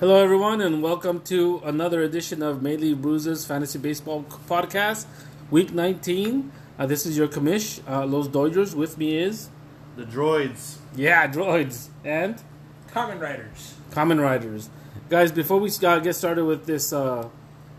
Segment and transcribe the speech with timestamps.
[0.00, 5.06] Hello, everyone, and welcome to another edition of Mainly Bruises Fantasy Baseball Podcast,
[5.50, 6.52] Week 19.
[6.78, 8.74] Uh, this is your commish, uh, Los Dodgers.
[8.76, 9.48] With me is,
[9.96, 10.76] The droids.
[10.94, 12.40] yeah, droids and
[12.92, 13.74] Common Riders.
[13.90, 14.70] Common Riders.
[15.10, 17.28] Guys, before we uh, get started with this uh,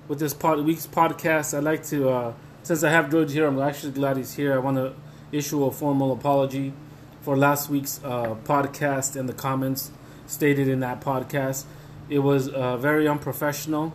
[0.07, 2.33] with this pod, week's podcast, I'd like to, uh,
[2.63, 4.53] since I have droids here, I'm actually glad he's here.
[4.53, 4.93] I want to
[5.31, 6.73] issue a formal apology
[7.21, 9.91] for last week's uh, podcast and the comments
[10.25, 11.65] stated in that podcast.
[12.09, 13.93] It was uh, very unprofessional.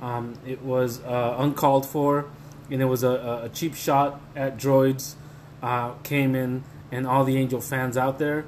[0.00, 2.26] Um, it was uh, uncalled for,
[2.70, 5.14] and it was a, a cheap shot at droids.
[5.60, 6.62] Uh, came in,
[6.92, 8.44] and all the Angel fans out there.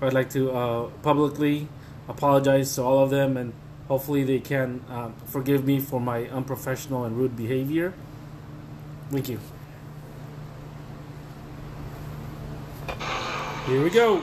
[0.00, 1.68] I'd like to uh, publicly
[2.08, 3.52] apologize to all of them, and
[3.88, 7.94] hopefully they can um, forgive me for my unprofessional and rude behavior.
[9.10, 9.40] Thank you.
[13.66, 14.22] Here we go.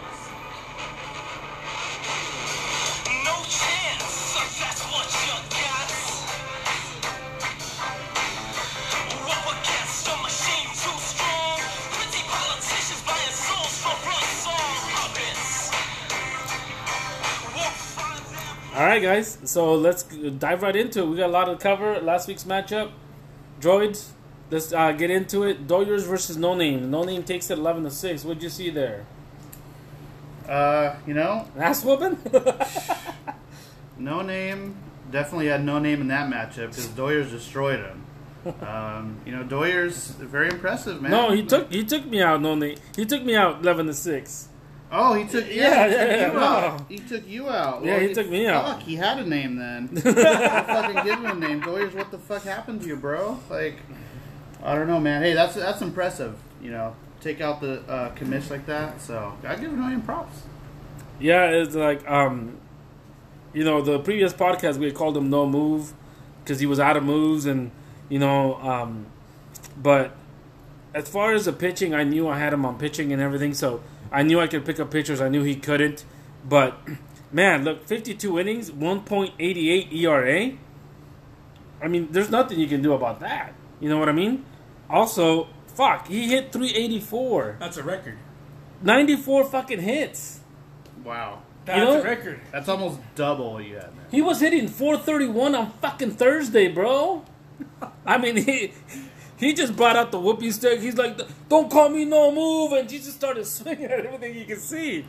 [19.00, 19.38] Right, guys.
[19.46, 21.06] So let's dive right into it.
[21.08, 22.00] We got a lot to cover.
[22.00, 22.92] Last week's matchup,
[23.60, 24.10] droids.
[24.52, 25.68] Let's uh, get into it.
[25.68, 26.90] Doyers versus No Name.
[26.90, 28.24] No Name takes it eleven to six.
[28.24, 29.06] What'd you see there?
[30.48, 32.18] Uh, you know, Ass whooping.
[34.00, 34.76] no name.
[35.12, 38.06] Definitely had no name in that matchup because Doyers destroyed him.
[38.64, 41.12] Um, you know, Doyers very impressive, man.
[41.12, 42.42] no, he took he took me out.
[42.42, 42.78] No Name.
[42.96, 44.49] He took me out eleven to six.
[44.92, 45.46] Oh, he took.
[45.48, 46.40] Yeah, Yeah, he yeah, took yeah, you no.
[46.40, 46.82] out.
[46.90, 47.86] He took you out.
[47.86, 48.66] Yeah, he took me out.
[48.66, 49.88] Fuck, he had a name then.
[49.98, 51.62] Fucking give him a name.
[51.62, 53.40] Doyers, what the fuck happened to you, bro?
[53.50, 53.76] Like,
[54.64, 55.22] I don't know, man.
[55.22, 56.38] Hey, that's that's impressive.
[56.62, 59.02] You know, take out the uh, commish like that.
[59.02, 60.42] So I give him props.
[61.20, 62.58] Yeah, it's like um,
[63.54, 65.94] you know, the previous podcast we called him no move
[66.44, 67.72] because he was out of moves, and
[68.10, 69.06] you know, um,
[69.78, 70.16] but
[70.94, 73.82] as far as the pitching, I knew I had him on pitching and everything, so
[74.12, 75.22] I knew I could pick up pitchers.
[75.22, 76.04] I knew he couldn't,
[76.48, 76.78] but
[77.32, 80.52] man, look, fifty-two innings, one point eighty-eight ERA.
[81.82, 83.54] I mean, there's nothing you can do about that.
[83.80, 84.46] You know what I mean?
[84.90, 87.58] Also, fuck, he hit three eighty-four.
[87.60, 88.18] That's a record.
[88.82, 90.40] 94 fucking hits.
[91.04, 92.40] Wow, That's know- a record.
[92.52, 94.06] that's almost double what you had, man.
[94.10, 97.26] He was hitting 431 on fucking Thursday, bro.
[98.06, 98.72] I mean, he
[99.40, 100.80] he just brought out the whoopee stick.
[100.82, 101.18] He's like,
[101.50, 105.06] "Don't call me no move," and he just started swinging at everything he could see.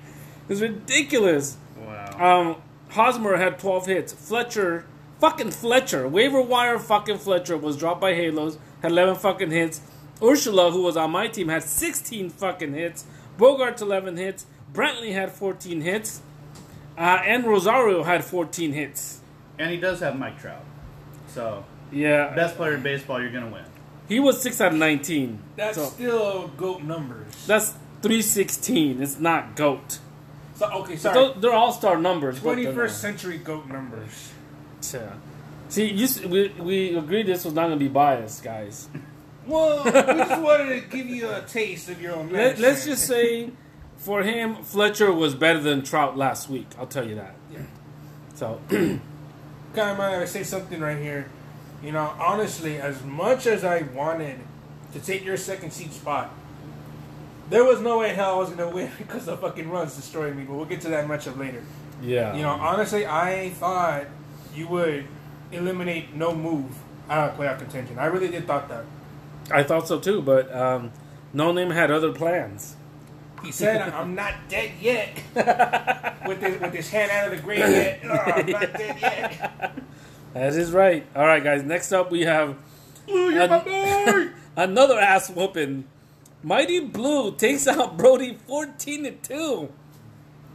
[0.48, 1.56] It's ridiculous.
[1.76, 2.40] Wow.
[2.50, 2.56] Um,
[2.90, 4.12] Hosmer had 12 hits.
[4.12, 4.84] Fletcher,
[5.20, 9.80] fucking Fletcher, waiver wire fucking Fletcher was dropped by Halos, had 11 fucking hits.
[10.20, 13.04] Urshela, who was on my team, had 16 fucking hits.
[13.38, 14.46] Bogaerts 11 hits.
[14.72, 16.20] Brantley had 14 hits.
[16.98, 19.20] Uh, and Rosario had 14 hits.
[19.58, 20.62] And he does have Mike Trout.
[21.28, 22.34] So, Yeah.
[22.34, 23.64] best player in baseball, you're going to win.
[24.10, 25.38] He was 6 out of 19.
[25.56, 27.46] That's so still goat numbers.
[27.46, 27.70] that's
[28.02, 29.00] 316.
[29.00, 30.00] It's not GOAT.
[30.56, 31.34] so okay, So sorry.
[31.40, 32.40] they're all star numbers.
[32.40, 34.32] Twenty first century goat numbers.
[34.92, 35.12] Yeah.
[35.68, 38.88] See, you, we, we agreed this was not going to be biased, guys.
[39.46, 42.30] Well, we just wanted to give you a taste of your own.
[42.30, 43.50] Let, let's just say,
[43.96, 46.68] for him, Fletcher was better than Trout last week.
[46.78, 47.34] I'll tell you that.
[47.52, 47.60] Yeah.
[48.34, 48.60] So,
[49.90, 51.26] of might say something right here.
[51.82, 54.38] You know, honestly, as much as I wanted
[54.92, 56.30] to take your second seat spot,
[57.48, 60.36] there was no way in hell I was gonna win because the fucking runs destroyed
[60.36, 60.44] me.
[60.44, 61.62] But we'll get to that matchup later.
[62.02, 62.34] yeah.
[62.34, 64.06] You know, honestly, I thought
[64.54, 65.06] you would
[65.52, 66.70] eliminate no move
[67.08, 67.98] out of playoff contention.
[67.98, 68.84] I really did thought that.
[69.50, 70.92] I thought so too, but um,
[71.32, 72.76] No Name had other plans.
[73.42, 75.16] He said, "I'm not dead yet."
[76.26, 78.00] with his with his hand out of the grave yet.
[78.04, 79.78] Oh, I'm not dead yet.
[80.34, 81.06] That is right.
[81.14, 81.62] All right, guys.
[81.62, 82.56] Next up, we have
[83.06, 84.28] Blue, you're An- my boy!
[84.56, 85.84] another ass whooping.
[86.42, 89.68] Mighty Blue takes out Brody 14 to 2.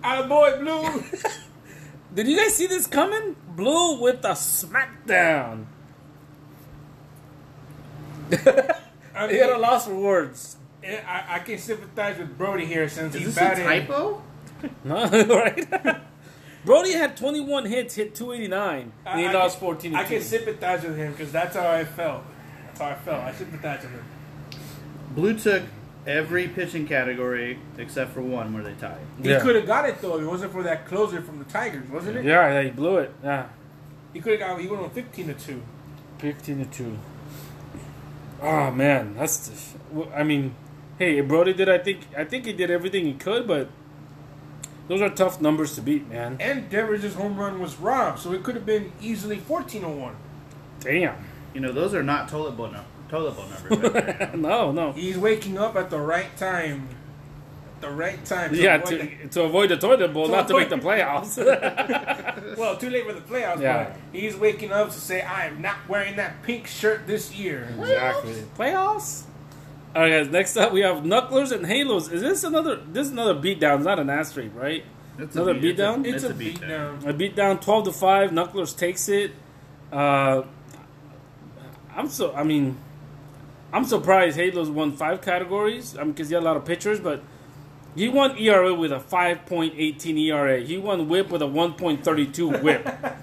[0.04, 1.04] Out boy blue.
[2.16, 3.36] Did you guys see this coming?
[3.56, 5.66] Blue with a smackdown.
[9.16, 10.58] I, He had a loss for words.
[10.84, 14.22] I, I can sympathize with Brody here since Is he this a typo?
[14.84, 16.02] No, right?
[16.66, 20.84] Brody had 21 hits, hit 289, and he I- I lost 14 I can sympathize
[20.84, 22.24] with him because that's how I felt.
[22.68, 23.24] That's how I felt.
[23.24, 24.04] I sympathize with him.
[25.16, 25.64] Blue took
[26.08, 28.98] every pitching category except for one where they tied.
[29.22, 29.40] He Yeah.
[29.40, 30.18] could have got it though.
[30.18, 32.26] If it wasn't for that closer from the Tigers, wasn't it?
[32.26, 33.14] Yeah, yeah, he blew it.
[33.24, 33.46] Yeah.
[34.14, 34.60] He could have got.
[34.62, 35.62] He went on fifteen to two.
[36.20, 36.98] 15 to 2.
[38.42, 39.50] Oh man, that's
[39.94, 40.56] the, I mean,
[40.98, 43.70] hey, Brody did I think I think he did everything he could, but
[44.88, 46.38] those are tough numbers to beat, man.
[46.40, 50.16] And Devers' home run was robbed, so it could have been easily 1401.
[50.80, 51.16] Damn.
[51.54, 53.94] You know, those are not toilet bowl, num- toilet bowl numbers.
[53.94, 54.32] Right there.
[54.38, 54.92] no, no.
[54.92, 56.90] He's waking up at the right time.
[57.76, 58.52] At the right time.
[58.52, 61.38] to Yeah, avoid to, to avoid the toilet bowl, To not to make the playoffs.
[62.58, 63.86] well, too late for the playoffs, Yeah.
[63.86, 67.68] but he's waking up to say, I am not wearing that pink shirt this year.
[67.80, 68.34] exactly.
[68.58, 69.24] Playoffs.
[69.96, 70.28] All right, guys.
[70.30, 72.10] Next up, we have Knucklers and Halos.
[72.12, 72.76] Is this another?
[72.76, 73.78] This is another beatdown.
[73.78, 74.84] It's not an asterisk, right?
[75.18, 76.06] It's Another beat- beatdown?
[76.06, 77.00] It's, a beatdown.
[77.02, 77.08] beatdown.
[77.08, 78.32] A beatdown, twelve to five.
[78.32, 79.32] Knucklers takes it.
[79.94, 80.44] Uh,
[81.96, 82.36] I'm so.
[82.36, 82.78] I mean,
[83.72, 85.96] I'm surprised Halos won five categories.
[85.98, 87.24] I mean, because he had a lot of pitchers, but
[87.96, 90.60] he won ERA with a 5.18 ERA.
[90.60, 93.14] He won WHIP with a 1.32 WHIP.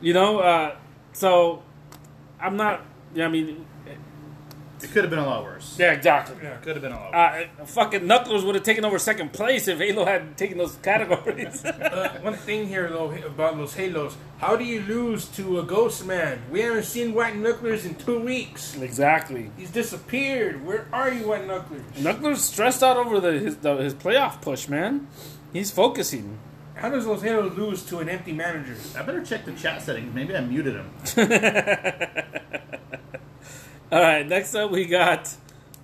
[0.00, 0.76] you know, uh,
[1.12, 1.64] so
[2.40, 2.82] I'm not.
[3.16, 3.66] Yeah, I mean,
[4.82, 5.76] It could have been a lot worse.
[5.78, 6.36] yeah, exactly.
[6.42, 6.56] Yeah.
[6.56, 7.46] Could have been a lot worse.
[7.60, 11.64] Uh, fucking Knuckles would have taken over second place if Halo had taken those categories.
[11.92, 14.16] Uh, one thing here, though, about those Halos.
[14.38, 16.40] How do you lose to a Ghost Man?
[16.50, 18.76] We haven't seen White Knucklers in two weeks.
[18.76, 19.50] exactly.
[19.58, 20.64] He's disappeared.
[20.64, 21.82] Where are you, White Knucklers?
[21.96, 25.06] Knuckler's stressed out over the his, the, his playoff push, man.
[25.52, 26.38] He's focusing.
[26.74, 28.74] How does those Halos lose to an empty manager?
[28.96, 30.14] I better check the chat settings.
[30.14, 30.90] Maybe I muted him.
[33.92, 35.34] All right, next up we got.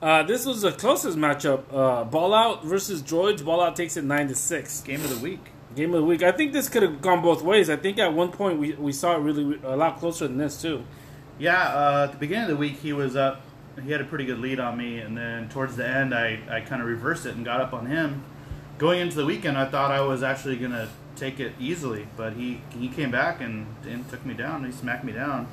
[0.00, 1.64] Uh, this was the closest matchup.
[1.70, 3.44] Uh, Ball versus Droids.
[3.44, 4.80] Ball out takes it nine to six.
[4.80, 5.40] Game of the week.
[5.76, 6.22] Game of the week.
[6.22, 7.68] I think this could have gone both ways.
[7.68, 10.62] I think at one point we, we saw it really a lot closer than this
[10.62, 10.84] too.
[11.38, 13.42] Yeah, uh, at the beginning of the week, he was up.
[13.84, 16.62] He had a pretty good lead on me, and then towards the end, I, I
[16.62, 18.24] kind of reversed it and got up on him.
[18.78, 22.62] Going into the weekend, I thought I was actually to take it easily, but he,
[22.70, 24.64] he came back and, and took me down.
[24.64, 25.46] He smacked me down.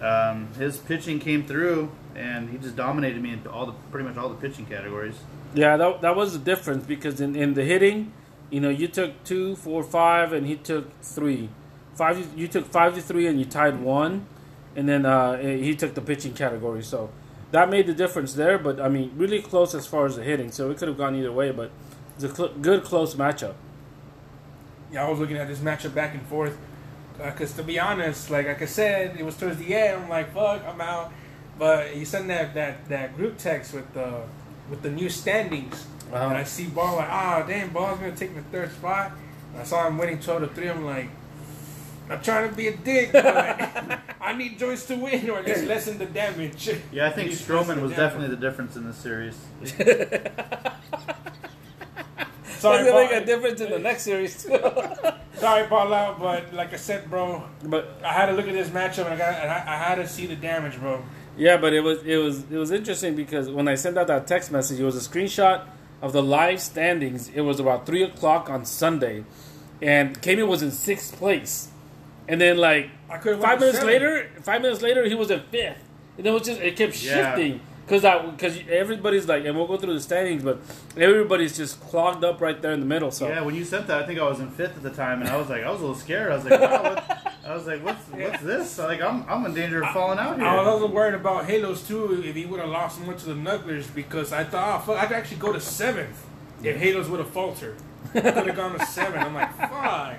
[0.00, 4.16] Um, his pitching came through, and he just dominated me in all the pretty much
[4.16, 5.16] all the pitching categories.
[5.54, 8.12] Yeah, that, that was the difference because in, in the hitting,
[8.50, 11.50] you know, you took two, four, five, and he took three.
[11.94, 14.26] Five, you took five to three, and you tied one,
[14.74, 16.82] and then uh, he took the pitching category.
[16.82, 17.10] So
[17.50, 18.58] that made the difference there.
[18.58, 20.50] But I mean, really close as far as the hitting.
[20.50, 21.50] So it could have gone either way.
[21.50, 21.70] But
[22.14, 23.54] it's a cl- good close matchup.
[24.92, 26.56] Yeah, I was looking at this matchup back and forth.
[27.18, 30.02] Because to be honest, like, like I said, it was towards the end.
[30.04, 31.12] I'm like, fuck, I'm out.
[31.58, 34.22] But you send that, that, that group text with the
[34.70, 36.28] with the new standings, Uh-huh.
[36.28, 39.12] and I see Ball like, ah, damn, Ball's gonna take the third spot.
[39.52, 40.70] And I saw him winning twelve to three.
[40.70, 41.08] I'm like,
[42.08, 43.26] I'm trying to be a dick, but
[44.20, 46.70] I need Joyce to win or at least lessen the damage.
[46.92, 47.96] Yeah, I think At Strowman was damage.
[47.96, 49.36] definitely the difference in this series.
[52.60, 54.50] sorry, It's gonna make a difference in the next series too.
[55.34, 58.52] sorry, Ball out, uh, but like I said, bro, but I had to look at
[58.52, 61.02] this matchup and I got and I, I had to see the damage, bro.
[61.36, 64.26] Yeah, but it was it was it was interesting because when I sent out that
[64.26, 65.64] text message, it was a screenshot
[66.02, 67.28] of the live standings.
[67.34, 69.24] It was about three o'clock on Sunday,
[69.80, 71.68] and Cayman was in sixth place,
[72.28, 73.86] and then like I five minutes seven.
[73.86, 75.78] later, five minutes later, he was in fifth,
[76.18, 77.14] and it was just it kept Yeah.
[77.34, 80.60] shifting because that because everybody's like, and we'll go through the standings, but
[80.96, 83.10] everybody's just clogged up right there in the middle.
[83.10, 85.20] So Yeah, when you sent that, I think I was in fifth at the time,
[85.20, 86.30] and I was like, I was a little scared.
[86.30, 87.34] I was like, wow, what?
[87.44, 88.78] I was like, what's what's this?
[88.78, 90.46] Like, I'm I'm in danger of falling out here.
[90.46, 93.34] I was also worried about Halos too if he would have lost much to the
[93.34, 96.24] Knucklers because I thought, oh, fuck, I could actually go to seventh
[96.62, 97.76] if Halos would have faltered.
[98.14, 99.18] I could have gone to seven.
[99.20, 100.16] I'm like, fuck.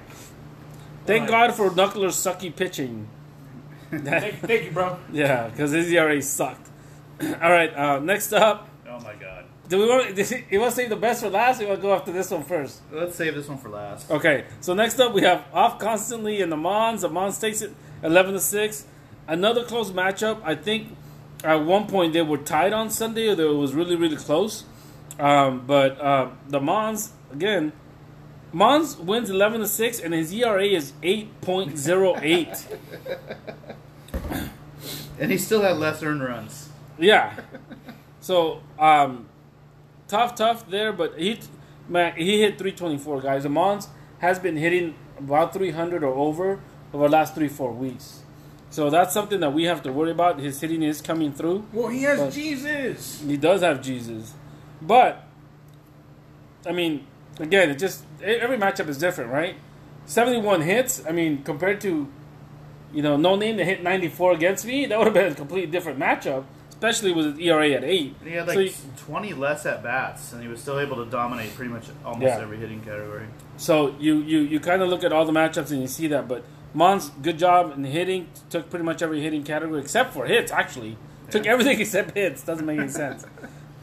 [1.06, 1.30] thank Right.
[1.30, 3.08] God for Knuckler's sucky pitching.
[3.92, 4.98] Thank, thank you, bro.
[5.12, 6.71] Yeah, because his ERA sucked.
[7.42, 8.68] All right, uh, next up.
[8.88, 9.46] Oh my god.
[9.70, 10.18] Do we want?
[10.52, 11.60] You want to save the best for last?
[11.60, 12.82] Or you want to go after this one first?
[12.92, 14.10] Let's save this one for last.
[14.10, 14.46] Okay.
[14.60, 17.02] So next up, we have off constantly in the Mons.
[17.02, 18.86] The Mons takes it eleven to six.
[19.28, 20.42] Another close matchup.
[20.44, 20.98] I think
[21.44, 24.64] at one point they were tied on Sunday, or it was really really close.
[25.20, 27.72] Um, but uh, the Mons again.
[28.54, 32.68] Mons wins eleven to six, and his ERA is eight point zero eight.
[35.22, 36.61] And he still had less earned runs.
[37.02, 37.36] Yeah.
[38.20, 39.28] So um,
[40.08, 41.40] tough, tough there, but he
[41.90, 43.46] man he hit 324 guys.
[43.46, 43.90] Amons
[44.20, 46.60] has been hitting about 300 or over
[46.94, 48.22] over the last three four weeks.
[48.70, 50.40] So that's something that we have to worry about.
[50.40, 51.66] His hitting is coming through.
[51.74, 53.22] Well, he has Jesus.
[53.22, 54.34] He does have Jesus,
[54.82, 55.24] but
[56.66, 57.06] I mean,
[57.40, 59.56] again, it just every matchup is different, right?
[60.06, 61.04] 71 hits.
[61.08, 62.08] I mean, compared to
[62.94, 65.70] you know no name to hit 94 against me, that would have been a completely
[65.70, 66.46] different matchup,
[66.82, 68.16] especially with his ERA at eight.
[68.22, 71.06] And he had So like 20 less at bats, and he was still able to
[71.10, 72.40] dominate pretty much almost Yeah.
[72.42, 73.28] every hitting category.
[73.58, 76.28] So you you, you kind of look at all the matchups and you see that.
[76.28, 78.30] But Mons, good job in hitting.
[78.50, 80.52] Took pretty much every hitting category except for hits.
[80.52, 80.98] Actually,
[81.30, 82.42] took everything except hits.
[82.44, 83.26] Doesn't make any sense.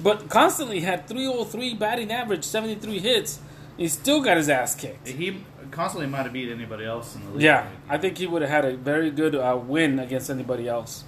[0.03, 3.39] But constantly had 303 batting average, 73 hits.
[3.77, 5.07] He still got his ass kicked.
[5.07, 7.43] He constantly might have beat anybody else in the league.
[7.43, 11.05] Yeah, I think he would have had a very good uh, win against anybody else.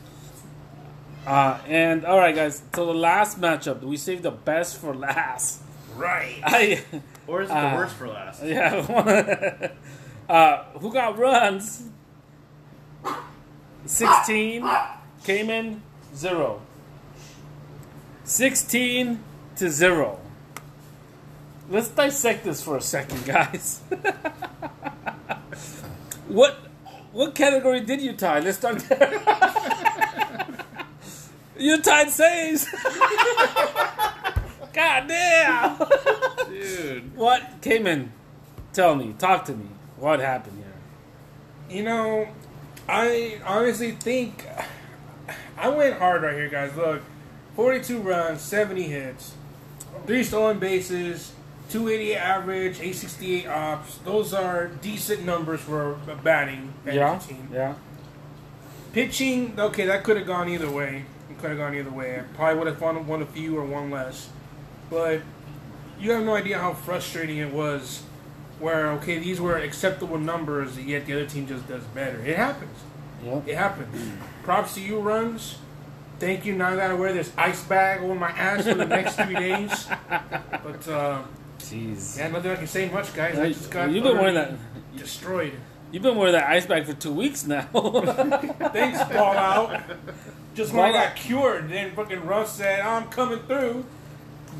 [1.26, 2.62] Uh, and all right, guys.
[2.74, 5.60] So the last matchup, we saved the best for last.
[5.96, 6.40] Right.
[6.44, 6.82] I
[7.26, 8.42] Or is it the worst for last?
[8.44, 9.72] yeah.
[10.28, 11.84] uh, who got runs?
[13.86, 14.68] Sixteen.
[15.24, 15.82] Came in
[16.14, 16.62] zero.
[18.24, 19.20] Sixteen
[19.56, 20.18] to zero.
[21.68, 23.80] Let's dissect this for a second, guys.
[26.28, 26.58] what
[27.12, 28.40] what category did you tie?
[28.40, 29.98] Let's start there.
[31.60, 32.66] You tied saves.
[34.72, 35.76] God damn.
[36.48, 37.16] Dude.
[37.16, 38.12] What came in?
[38.72, 39.14] Tell me.
[39.18, 39.66] Talk to me.
[39.96, 41.76] What happened here?
[41.76, 42.28] You know,
[42.88, 44.46] I honestly think
[45.56, 46.74] I went hard right here, guys.
[46.76, 47.02] Look,
[47.56, 49.34] 42 runs, 70 hits,
[50.06, 51.32] three stolen bases,
[51.70, 53.98] 288 average, 868 ops.
[53.98, 57.18] Those are decent numbers for a batting Yeah.
[57.18, 57.48] team.
[57.52, 57.74] Yeah.
[58.92, 61.04] Pitching, okay, that could have gone either way.
[61.40, 62.18] Could have gone either way.
[62.18, 64.28] I probably would have won, won a few or one less.
[64.90, 65.22] But
[65.98, 68.02] you have no idea how frustrating it was.
[68.58, 72.20] Where okay, these were acceptable numbers, yet the other team just does better.
[72.20, 72.76] It happens.
[73.24, 73.48] Yep.
[73.48, 74.12] It happens.
[74.42, 75.56] Props to you, runs.
[76.18, 76.54] Thank you.
[76.54, 79.86] Now I gotta wear this ice bag over my ass for the next three days.
[80.10, 81.22] But uh,
[81.58, 82.18] Jeez.
[82.18, 83.38] yeah, nothing I can say much, guys.
[83.38, 84.52] I just got You've been wearing that.
[84.94, 85.54] destroyed.
[85.90, 87.62] You've been wearing that ice bag for two weeks now.
[87.72, 89.82] Thanks, ball out.
[90.54, 91.16] Just when I got out.
[91.16, 93.84] cured, then fucking Russ said, "I'm coming through."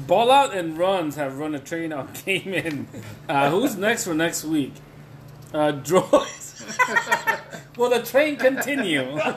[0.07, 2.89] Ball out and runs have run a train on Game In.
[3.29, 4.73] Uh, who's next for next week?
[5.53, 6.63] Uh, Droids.
[7.77, 9.19] Will the train continue?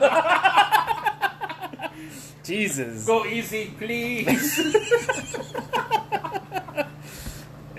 [2.44, 3.06] Jesus.
[3.06, 4.76] Go easy, please.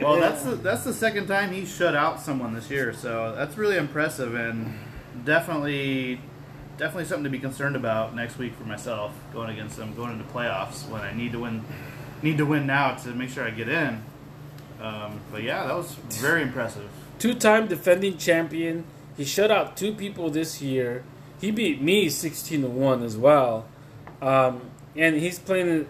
[0.01, 3.57] Well, that's the, that's the second time he shut out someone this year, so that's
[3.57, 4.77] really impressive and
[5.23, 6.19] definitely
[6.77, 10.25] definitely something to be concerned about next week for myself going against them going into
[10.25, 11.63] playoffs when I need to win
[12.21, 14.03] need to win now to make sure I get in.
[14.81, 16.89] Um, but yeah, that was very impressive.
[17.19, 18.83] Two-time defending champion.
[19.15, 21.03] He shut out two people this year.
[21.39, 23.65] He beat me sixteen to one as well.
[24.21, 24.61] Um,
[24.95, 25.87] and he's playing.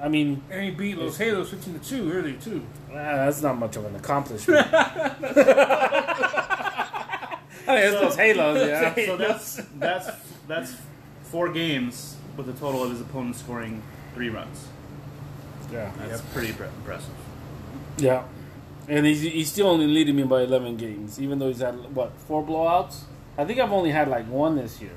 [0.00, 2.64] I mean, and he beat Los Halos 15 to 2 earlier, too.
[2.90, 4.64] ah, that's not much of an accomplishment.
[7.68, 8.94] I mean, it's those halos, yeah.
[8.94, 10.10] So that's that's
[10.46, 10.74] that's
[11.24, 13.82] four games with a total of his opponent scoring
[14.14, 14.68] three runs.
[15.70, 15.90] Yeah.
[15.98, 17.12] That's pretty pre- impressive.
[17.98, 18.24] Yeah.
[18.88, 22.12] And he's, he's still only leading me by 11 games, even though he's had, what,
[22.26, 23.02] four blowouts?
[23.36, 24.96] I think I've only had like one this year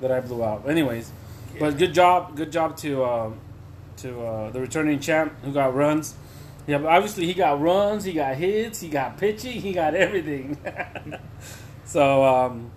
[0.00, 0.68] that I blew out.
[0.68, 1.10] Anyways,
[1.58, 3.30] but good job, good job to uh,
[3.98, 6.14] to uh, the returning champ who got runs.
[6.66, 10.56] Yeah, but obviously he got runs, he got hits, he got pitching, he got everything.
[11.92, 12.70] so, um,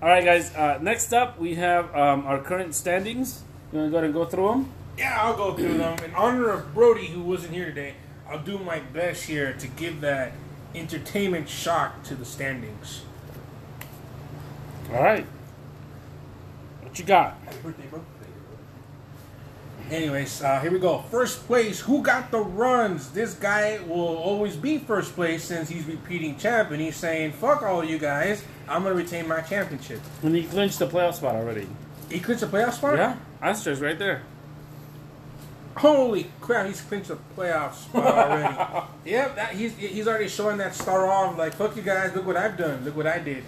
[0.00, 0.54] all right, guys.
[0.54, 3.42] Uh, next up, we have um, our current standings.
[3.70, 4.72] You want to go ahead and go through them?
[4.96, 5.98] Yeah, I'll go through them.
[6.02, 10.00] In honor of Brody, who wasn't here today, I'll do my best here to give
[10.00, 10.32] that
[10.74, 13.02] entertainment shock to the standings.
[14.90, 15.26] All right.
[16.80, 17.36] What you got?
[17.44, 18.02] Happy birthday, bro.
[19.90, 21.00] Anyways, uh, here we go.
[21.10, 21.80] First place.
[21.80, 23.10] Who got the runs?
[23.10, 27.62] This guy will always be first place since he's repeating champ, and he's saying, "Fuck
[27.62, 28.42] all you guys.
[28.68, 31.68] I'm gonna retain my championship." When he clinched the playoff spot already.
[32.08, 32.96] He clinched the playoff spot.
[32.96, 34.22] Yeah, Astros right there.
[35.76, 36.66] Holy crap!
[36.66, 38.86] He's clinched a playoff spot already.
[39.04, 41.36] yep, that, he's he's already showing that star off.
[41.38, 42.14] Like, fuck you guys.
[42.14, 42.84] Look what I've done.
[42.84, 43.44] Look what I did.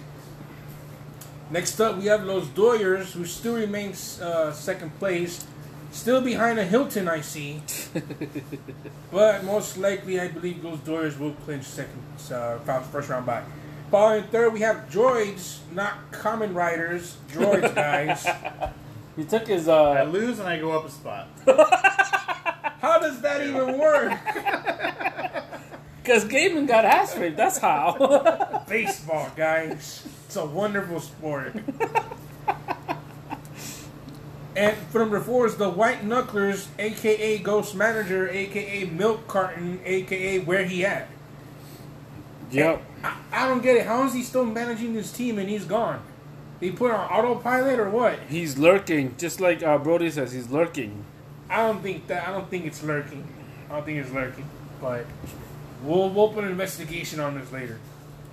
[1.51, 5.45] Next up, we have Los Doyers, who still remains uh, second place,
[5.95, 7.07] still behind a Hilton.
[7.07, 7.61] I see,
[9.11, 12.57] but most likely, I believe those Doyers will clinch second uh,
[12.91, 13.43] first round bye.
[13.91, 17.17] Following third, we have Droids, not common riders.
[17.31, 18.27] Droids, guys.
[19.15, 21.29] He took his I uh lose and I go up a spot.
[22.81, 24.11] How does that even work?
[26.03, 27.37] because Gaiman got ass raped.
[27.37, 28.63] That's how.
[28.67, 30.05] Baseball, guys.
[30.25, 31.55] It's a wonderful sport.
[34.55, 40.39] And for number four is the White Knucklers, aka Ghost Manager, aka Milk Carton, aka
[40.39, 41.07] Where He At.
[42.51, 42.81] yep.
[43.03, 43.85] I, I don't get it.
[43.85, 46.01] How is he still managing this team and he's gone?
[46.59, 48.17] He put on autopilot or what?
[48.29, 50.31] He's lurking, just like uh, Brody says.
[50.31, 51.03] He's lurking.
[51.49, 52.27] I don't think that.
[52.27, 53.27] I don't think it's lurking.
[53.69, 54.45] I don't think it's lurking.
[54.81, 55.05] But
[55.83, 57.79] we'll, we'll open an investigation on this later.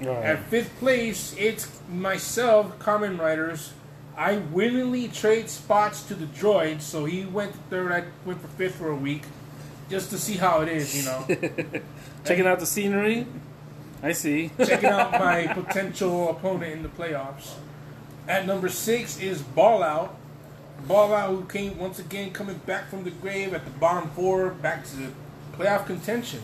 [0.01, 3.73] At fifth place, it's myself, Common Riders.
[4.17, 8.49] I willingly trade spots to the droid, so he went to third, I went for
[8.49, 9.23] fifth for a week,
[9.89, 11.27] just to see how it is, you know.
[12.25, 13.27] Checking out the scenery.
[14.03, 14.51] I see.
[14.59, 17.55] checking out my potential opponent in the playoffs.
[18.27, 20.17] At number six is Ball Out.
[20.89, 24.51] Ball Out, who came once again coming back from the grave at the bottom four,
[24.51, 25.11] back to the
[25.53, 26.41] playoff contention.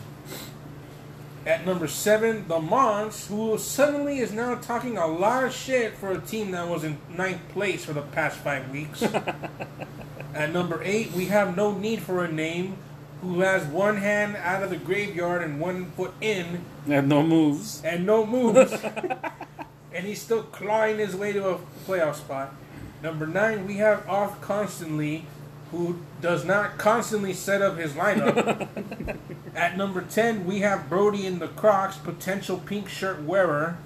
[1.45, 6.11] At number seven, the Mons, who suddenly is now talking a lot of shit for
[6.11, 9.01] a team that was in ninth place for the past five weeks.
[10.33, 12.77] At number eight, we have no need for a name,
[13.21, 17.81] who has one hand out of the graveyard and one foot in, have no moves.
[17.83, 18.71] and no moves.
[19.93, 22.53] and he's still clawing his way to a playoff spot.
[23.01, 25.25] Number nine, we have off constantly,
[25.71, 28.67] who does not constantly set up his lineup.
[29.55, 33.77] At number ten, we have Brody in the Crocs, potential pink shirt wearer.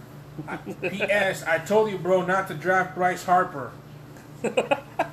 [0.82, 1.44] P.S.
[1.44, 3.72] I told you, bro, not to draft Bryce Harper.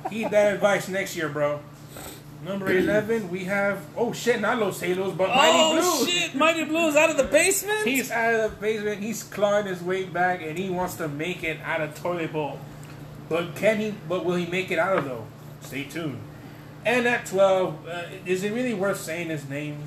[0.09, 1.59] Heed that advice next year, bro.
[2.43, 6.07] Number eleven, we have oh shit, not Los Halos, but Mighty oh Blue.
[6.07, 6.33] shit!
[6.33, 7.85] Mighty Blue's out of the basement.
[7.85, 9.01] He's out of the basement.
[9.03, 12.59] He's clawing his way back, and he wants to make it out of toilet bowl.
[13.29, 13.93] But can he?
[14.09, 15.25] But will he make it out of though?
[15.61, 16.19] Stay tuned.
[16.85, 19.77] And at twelve, uh, is it really worth saying his name?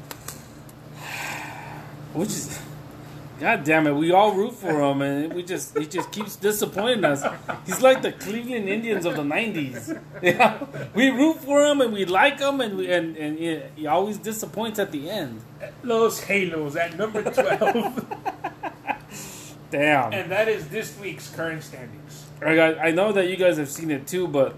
[2.14, 2.60] Which is,
[3.40, 7.04] God damn it, we all root for him, and we just he just keeps disappointing
[7.04, 7.24] us.
[7.66, 10.00] He's like the Cleveland Indians of the '90s.
[10.22, 13.86] Yeah, we root for him and we like him, and we, and and he, he
[13.88, 15.40] always disappoints at the end.
[15.82, 18.06] Los Halos at number twelve,
[19.70, 20.12] Damn.
[20.12, 22.24] and that is this week's current standings.
[22.40, 24.54] I, got- I know that you guys have seen it too, but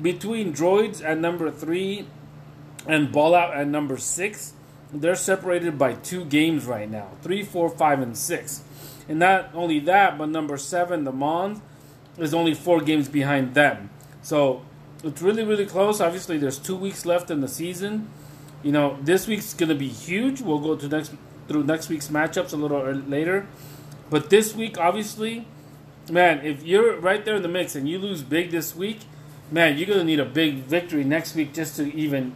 [0.00, 2.06] between Droids at number three
[2.86, 4.52] and Ball Out at number six,
[4.92, 8.62] they're separated by two games right now three, four, five, and six.
[9.08, 11.60] And not only that, but number seven, the Mons,
[12.18, 13.90] is only four games behind them.
[14.22, 14.62] So
[15.04, 16.00] it's really, really close.
[16.00, 18.10] Obviously, there's two weeks left in the season.
[18.62, 20.40] You know, this week's going to be huge.
[20.40, 21.12] We'll go to next
[21.46, 23.46] through next week's matchups a little later.
[24.10, 25.46] But this week, obviously,
[26.10, 29.00] man, if you're right there in the mix and you lose big this week,
[29.50, 32.34] man, you're gonna need a big victory next week just to even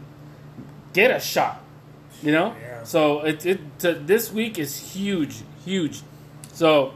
[0.92, 1.62] get a shot.
[2.22, 2.54] You know.
[2.60, 2.84] Yeah.
[2.84, 6.02] So it it to, this week is huge, huge.
[6.52, 6.94] So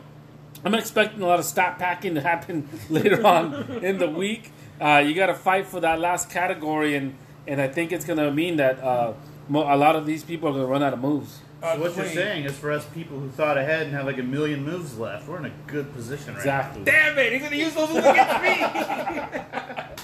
[0.65, 4.51] I'm expecting a lot of stat packing to happen later on in the week.
[4.81, 7.15] Uh, you got to fight for that last category, and
[7.47, 9.13] and I think it's gonna mean that uh,
[9.49, 11.39] mo- a lot of these people are gonna run out of moves.
[11.63, 14.19] Uh, So what you're saying is for us people who thought ahead and have like
[14.19, 16.85] a million moves left, we're in a good position right Exactly.
[16.85, 17.33] Damn it!
[17.33, 18.55] He's gonna use those moves against me.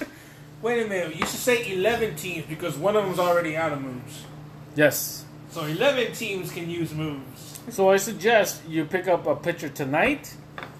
[0.61, 1.15] Wait a minute.
[1.15, 4.23] You should say eleven teams because one of them's already out of moves.
[4.75, 5.25] Yes.
[5.49, 7.59] So eleven teams can use moves.
[7.69, 10.35] So I suggest you pick up a pitcher tonight.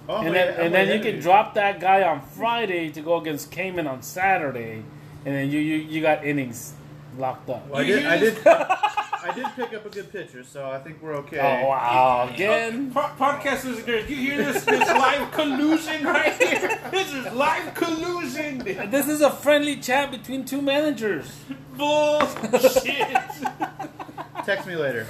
[0.08, 3.18] Oh, and then I'm and then you can drop that guy on Friday to go
[3.18, 4.84] against Cayman on Saturday,
[5.26, 6.74] and then you you, you got innings
[7.18, 7.68] locked up.
[7.68, 11.02] Well, I did, I did, I did pick up a good pitcher, so I think
[11.02, 11.40] we're okay.
[11.40, 12.30] Oh wow!
[12.34, 14.64] Again, Po- podcast listeners, you hear this?
[14.66, 16.80] This live collusion right here.
[16.92, 18.60] This is live collusion.
[18.90, 21.32] this is a friendly chat between two managers.
[21.78, 22.86] Bullshit.
[24.46, 25.06] Text me later.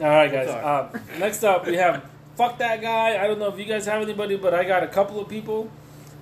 [0.00, 0.48] All right, We'll guys.
[0.48, 3.22] Uh, next up, we have fuck that guy.
[3.22, 5.70] I don't know if you guys have anybody, but I got a couple of people.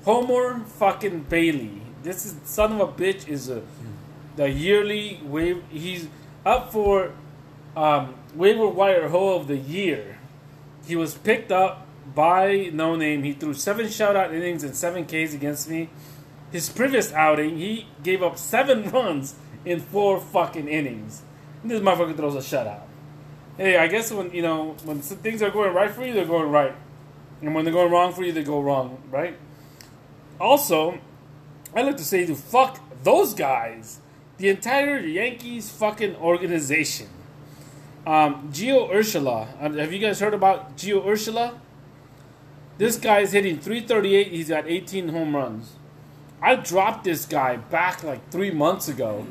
[0.04, 1.82] Homer fucking Bailey.
[2.02, 3.28] This is son of a bitch.
[3.28, 3.62] Is a
[4.40, 5.62] the yearly wave.
[5.68, 6.08] He's
[6.46, 7.12] up for
[7.76, 10.18] um, waiver wire hoe of the year.
[10.86, 13.22] He was picked up by No Name.
[13.22, 15.90] He threw seven shutout innings and seven Ks against me.
[16.50, 19.34] His previous outing, he gave up seven runs
[19.66, 21.20] in four fucking innings.
[21.62, 22.84] This motherfucker throws a shutout.
[23.58, 26.50] Hey, I guess when you know when things are going right for you, they're going
[26.50, 26.74] right,
[27.42, 29.36] and when they're going wrong for you, they go wrong, right?
[30.40, 30.98] Also,
[31.76, 34.00] I like to say to fuck those guys,
[34.40, 37.08] the entire Yankees fucking organization.
[38.06, 41.58] Um, Gio Urshela, um, have you guys heard about Gio Urshela?
[42.78, 44.28] This guy is hitting 338.
[44.28, 45.72] He's got 18 home runs.
[46.40, 49.26] I dropped this guy back like three months ago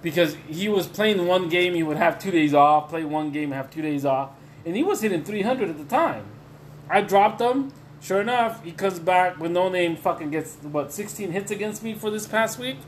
[0.00, 3.50] because he was playing one game, he would have two days off, play one game,
[3.50, 4.30] have two days off,
[4.64, 6.24] and he was hitting 300 at the time.
[6.88, 7.72] I dropped him.
[8.00, 9.96] Sure enough, he comes back with no name.
[9.96, 12.78] Fucking gets what 16 hits against me for this past week.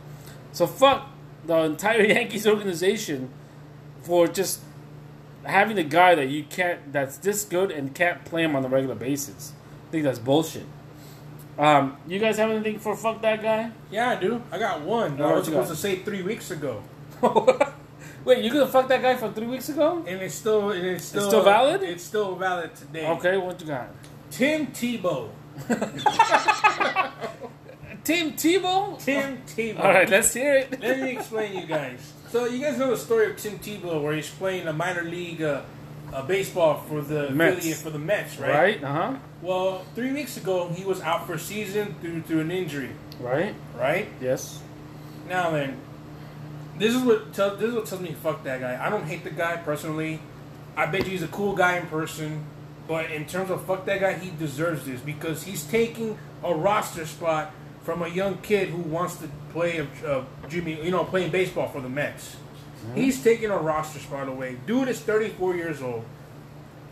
[0.52, 1.10] So fuck
[1.46, 3.30] the entire Yankees organization
[4.02, 4.60] for just
[5.44, 8.68] having a guy that you can't that's this good and can't play him on a
[8.68, 9.52] regular basis.
[9.88, 10.66] I think that's bullshit.
[11.58, 13.70] Um, you guys have anything for fuck that guy?
[13.90, 14.42] Yeah, I do.
[14.52, 15.16] I got one.
[15.16, 15.74] What I was supposed got?
[15.74, 16.82] to say three weeks ago,
[18.24, 20.04] Wait, you gonna fuck that guy from three weeks ago?
[20.06, 21.82] and it's still and it's still still valid?
[21.82, 23.06] It's still valid today.
[23.08, 23.88] Okay, what you got?
[24.30, 25.30] Tim Tebow.
[28.06, 28.98] Tim Tebow.
[29.02, 29.80] Tim Tebow.
[29.80, 30.80] All right, let's hear it.
[30.80, 32.12] Let me explain you guys.
[32.28, 35.42] So you guys know the story of Tim Tebow, where he's playing a minor league
[35.42, 35.62] uh,
[36.12, 37.56] uh, baseball for the Mets.
[37.58, 38.50] affiliate for the Mets, right?
[38.54, 38.84] Right?
[38.84, 39.14] Uh huh.
[39.42, 43.56] Well, three weeks ago he was out for a season through through an injury, Right?
[43.76, 44.06] right?
[44.20, 44.60] Yes.
[45.28, 45.76] Now then,
[46.78, 48.78] this is what tell, this is what tells me fuck that guy.
[48.80, 50.20] I don't hate the guy personally.
[50.76, 52.44] I bet you he's a cool guy in person,
[52.86, 57.04] but in terms of fuck that guy, he deserves this because he's taking a roster
[57.04, 57.50] spot
[57.86, 61.68] from a young kid who wants to play a, a Jimmy, you know, playing baseball
[61.68, 62.34] for the Mets.
[62.34, 62.96] Mm-hmm.
[62.96, 64.56] He's taking a roster spot away.
[64.66, 66.04] Dude is 34 years old,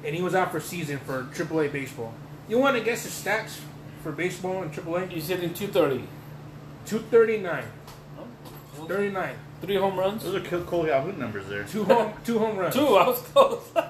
[0.04, 2.14] and he was out for season for AAA baseball.
[2.48, 3.59] You want to guess his stats
[4.04, 5.12] for baseball in AAA?
[5.12, 6.07] You said in 230.
[6.87, 7.64] 239.
[8.87, 9.35] 39.
[9.62, 10.22] Three home runs?
[10.22, 11.64] Those are Col- Cole Calhoun numbers there.
[11.64, 12.74] Two home, two home runs.
[12.74, 12.87] Two.
[12.87, 13.62] I was close.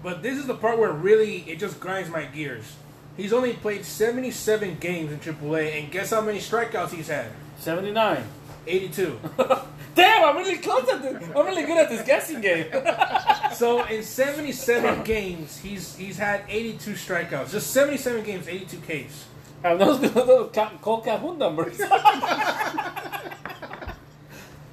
[0.00, 2.76] But this is the part where really it just grinds my gears.
[3.18, 7.26] He's only played 77 games in AAA, and guess how many strikeouts he's had?
[7.58, 8.24] 79.
[8.66, 9.18] 82.
[9.94, 11.28] Damn, I'm really close at this.
[11.34, 12.66] I'm really good at this guessing game.
[13.54, 17.50] so in 77 games, he's he's had 82 strikeouts.
[17.50, 18.76] Just 77 games, 82
[19.08, 19.24] Ks.
[19.64, 20.50] and those those
[20.80, 21.76] Cole Calhoun numbers.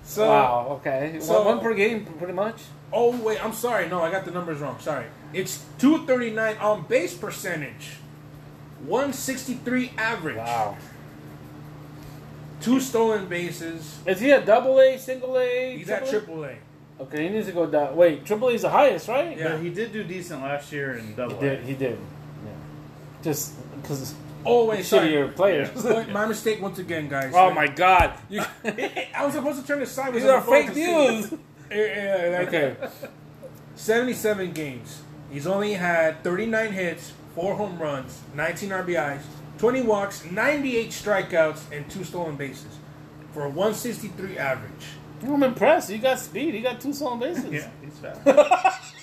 [0.04, 0.68] So, wow.
[0.80, 1.18] Okay.
[1.20, 2.62] so- one, one per game, pretty much.
[2.94, 3.90] oh wait, I'm sorry.
[3.90, 4.78] No, I got the numbers wrong.
[4.80, 5.06] Sorry.
[5.34, 7.98] It's 239 on base percentage,
[8.88, 10.78] 163 average, Wow.
[12.62, 14.00] two stolen bases.
[14.06, 15.78] Is he a double A, single A?
[15.78, 16.56] He's at triple A?
[17.00, 17.96] Okay, he needs to go down.
[17.96, 19.38] Wait, triple A is the highest, right?
[19.38, 19.50] Yeah.
[19.54, 21.40] But he did do decent last year in He Double.
[21.40, 21.60] did.
[21.60, 21.64] A.
[21.64, 21.98] He did.
[22.46, 22.52] Yeah.
[23.24, 24.14] Just because
[24.48, 25.10] Oh wait, sorry.
[25.10, 25.70] shittier players.
[25.84, 27.34] Wait, my mistake once again, guys.
[27.36, 28.14] oh my God!
[28.30, 30.22] You, I was supposed to turn this sideways.
[30.22, 31.34] these are fake to news.
[31.72, 32.76] Yeah, yeah, yeah, Okay.
[33.76, 35.02] 77 games.
[35.32, 39.22] He's only had 39 hits, 4 home runs, 19 RBIs,
[39.58, 42.80] 20 walks, 98 strikeouts, and 2 stolen bases
[43.34, 44.72] for a 163 average.
[45.24, 45.90] I'm impressed.
[45.90, 46.54] You got speed.
[46.54, 47.52] You got two stolen bases.
[47.52, 48.26] Yeah, he's fast.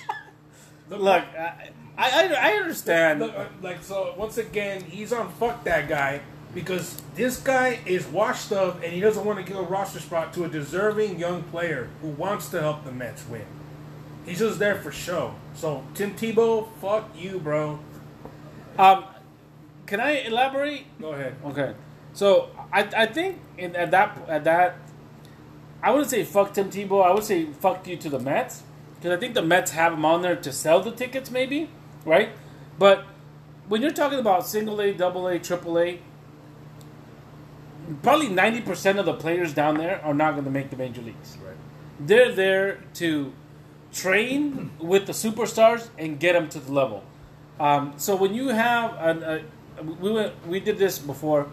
[0.91, 3.21] Look, I, I, I understand.
[3.21, 6.21] Look, uh, like so once again he's on fuck that guy
[6.55, 10.35] because this guy is washed up and he doesn't want to give a roster spot
[10.35, 13.47] to a deserving young player who wants to help the Mets win.
[14.27, 15.35] He's just there for show.
[15.55, 17.79] So Tim Tebow, fuck you, bro.
[18.79, 19.05] Um,
[19.87, 20.85] can I elaborate?
[21.01, 21.37] Go ahead.
[21.45, 21.75] Okay,
[22.13, 24.77] so I, I think in, at that at that,
[25.83, 27.05] I wouldn't say fuck Tim Tebow.
[27.05, 28.63] I would say fuck you to the Mets
[28.97, 31.69] because I think the Mets have him on there to sell the tickets, maybe,
[32.05, 32.31] right?
[32.79, 33.05] But
[33.69, 36.01] when you're talking about single A, double A, triple A,
[38.03, 41.03] probably ninety percent of the players down there are not going to make the major
[41.03, 41.37] leagues.
[41.45, 41.57] Right.
[42.01, 43.33] They're there to
[43.93, 47.05] train with the superstars and get them to the level.
[47.63, 49.45] Um, so when you have an,
[50.01, 51.47] we we did this before.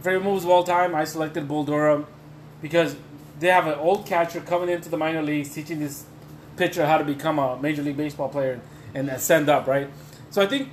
[0.00, 0.94] Favorite moves of all time.
[0.94, 2.06] I selected Bull Durham
[2.62, 2.94] because
[3.40, 6.04] they have an old catcher coming into the minor leagues, teaching this
[6.56, 8.60] pitcher how to become a major league baseball player
[8.94, 9.66] and ascend up.
[9.66, 9.90] Right.
[10.30, 10.68] So I think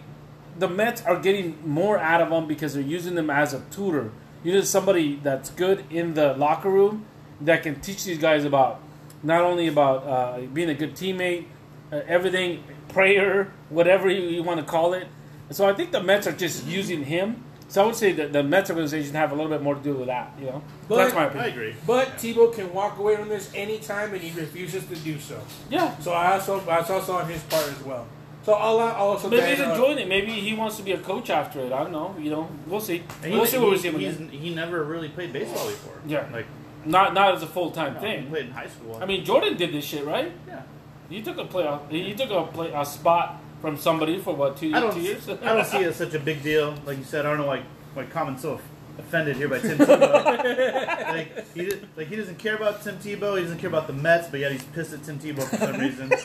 [0.59, 4.11] the Mets are getting more out of them because they're using them as a tutor.
[4.43, 7.07] You need somebody that's good in the locker room
[7.41, 8.81] that can teach these guys about
[9.23, 11.45] not only about uh, being a good teammate,
[11.91, 15.07] uh, everything, prayer, whatever you, you want to call it.
[15.51, 17.43] So I think the Mets are just using him.
[17.67, 19.93] So I would say that the Mets organization have a little bit more to do
[19.95, 20.31] with that.
[20.39, 21.45] You know, But- that's my opinion.
[21.45, 21.75] I agree.
[21.87, 25.39] But Tebow can walk away from this anytime, and he refuses to do so.
[25.69, 28.05] Yeah, So I also I also on his part as well.
[28.45, 30.07] So I'll, I'll also maybe he's uh, enjoying it.
[30.07, 31.71] Maybe he wants to be a coach after it.
[31.71, 32.13] I don't know.
[32.19, 33.01] You know, we'll see.
[33.23, 34.29] And we'll he, see what we see him he's, again.
[34.29, 35.93] he never really played baseball before.
[36.05, 36.27] Yeah.
[36.31, 36.45] Like,
[36.85, 38.27] Not not as a full time no, he thing.
[38.29, 38.99] played in high school.
[39.01, 40.31] I mean, Jordan did this shit, right?
[40.47, 40.61] yeah.
[41.09, 41.67] He took a play.
[41.89, 45.27] He took a play a spot from somebody for what two, I don't, two years?
[45.29, 46.75] I don't see it as such a big deal.
[46.85, 47.63] Like you said, I don't know why
[47.93, 48.59] why Common's so
[48.97, 50.13] offended here by Tim Tebow.
[51.09, 53.37] like, he, like he doesn't care about Tim Tebow.
[53.37, 55.77] He doesn't care about the Mets, but yet he's pissed at Tim Tebow for some
[55.79, 56.11] reason.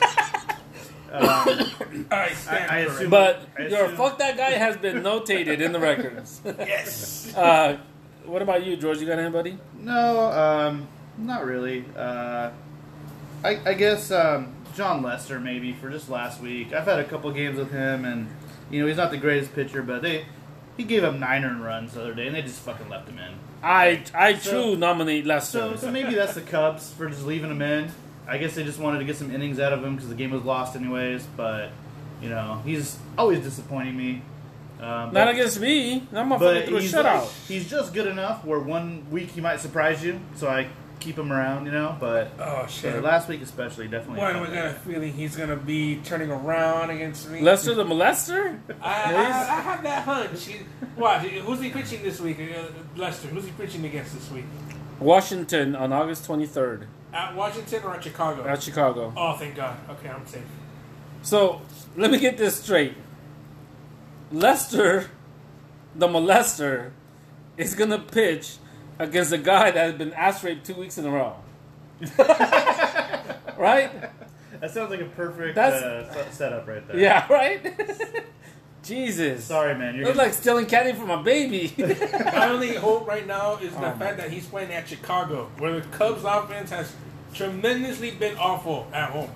[1.11, 1.25] Um,
[2.11, 5.71] I stand I- I assume- But I your fuck that guy has been notated in
[5.71, 6.39] the records.
[6.45, 7.33] yes.
[7.35, 7.79] Uh,
[8.25, 8.99] what about you, George?
[8.99, 9.57] You got anybody?
[9.79, 10.87] no, um,
[11.17, 11.83] not really.
[11.97, 12.51] Uh,
[13.43, 16.71] I, I guess um, Jon Lester maybe for just last week.
[16.71, 18.29] I've had a couple games with him, and
[18.71, 20.25] you know he's not the greatest pitcher, but they
[20.77, 23.19] he gave up nine earned runs the other day, and they just fucking left him
[23.19, 23.33] in.
[23.61, 25.57] I I So- true nominate Lester.
[25.59, 27.91] So, so maybe that's the Cubs for just leaving him in.
[28.25, 30.31] I guess they just wanted to get some innings out of him because the game
[30.31, 31.27] was lost anyways.
[31.35, 31.71] But
[32.21, 34.21] you know, he's always disappointing me.
[34.79, 36.07] Um, Not against me.
[36.13, 37.29] I'm a but through a shutout.
[37.49, 40.21] he's just good enough where one week he might surprise you.
[40.37, 41.95] So I keep him around, you know.
[41.99, 43.01] But Oh shit.
[43.03, 44.19] last week especially, definitely.
[44.21, 47.41] Why do I got a feeling he's gonna be turning around against me?
[47.41, 48.59] Lester the molester?
[48.81, 50.45] I, I, I have that hunch.
[50.45, 50.57] He,
[50.95, 51.21] what?
[51.21, 52.37] Who's he pitching this week?
[52.39, 52.63] Uh,
[52.99, 53.27] Lester.
[53.29, 54.45] Who's he pitching against this week?
[54.99, 58.45] Washington on August 23rd At Washington or at Chicago?
[58.45, 59.13] at Chicago.
[59.15, 59.77] oh, thank God.
[59.91, 60.43] Okay, I'm safe.
[61.21, 61.61] So
[61.95, 62.95] let me get this straight.
[64.31, 65.09] Lester,
[65.95, 66.91] the molester,
[67.57, 68.57] is gonna pitch
[68.99, 71.35] against a guy that has been ass raped two weeks in a row.
[73.57, 73.89] right?
[74.59, 76.97] That sounds like a perfect That's- uh, setup right there.
[76.97, 77.73] Yeah, right?
[78.83, 79.43] Jesus.
[79.45, 79.95] Sorry, man.
[79.95, 81.73] You're Looks gonna- like stealing candy from a baby.
[81.77, 85.79] My only hope right now is the Oh, fact that he's playing at Chicago, where
[85.79, 86.93] the Cubs offense has
[87.33, 89.29] tremendously been awful at home.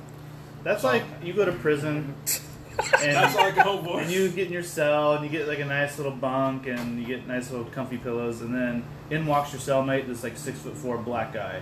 [0.64, 2.16] That's like you go to prison
[2.80, 4.00] and, That's all I can hope for.
[4.02, 7.00] and you get in your cell and you get like a nice little bunk and
[7.00, 10.60] you get nice little comfy pillows and then in walks your cellmate, this like six
[10.60, 11.62] foot four black guy.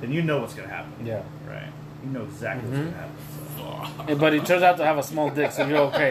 [0.00, 0.92] Then you know what's gonna happen.
[1.04, 1.22] yeah.
[1.46, 1.68] Right.
[2.04, 2.86] You know exactly Mm-hmm.
[2.86, 4.06] what's gonna happen.
[4.06, 6.10] Hey, But he turns out to have a small dick, so you're okay.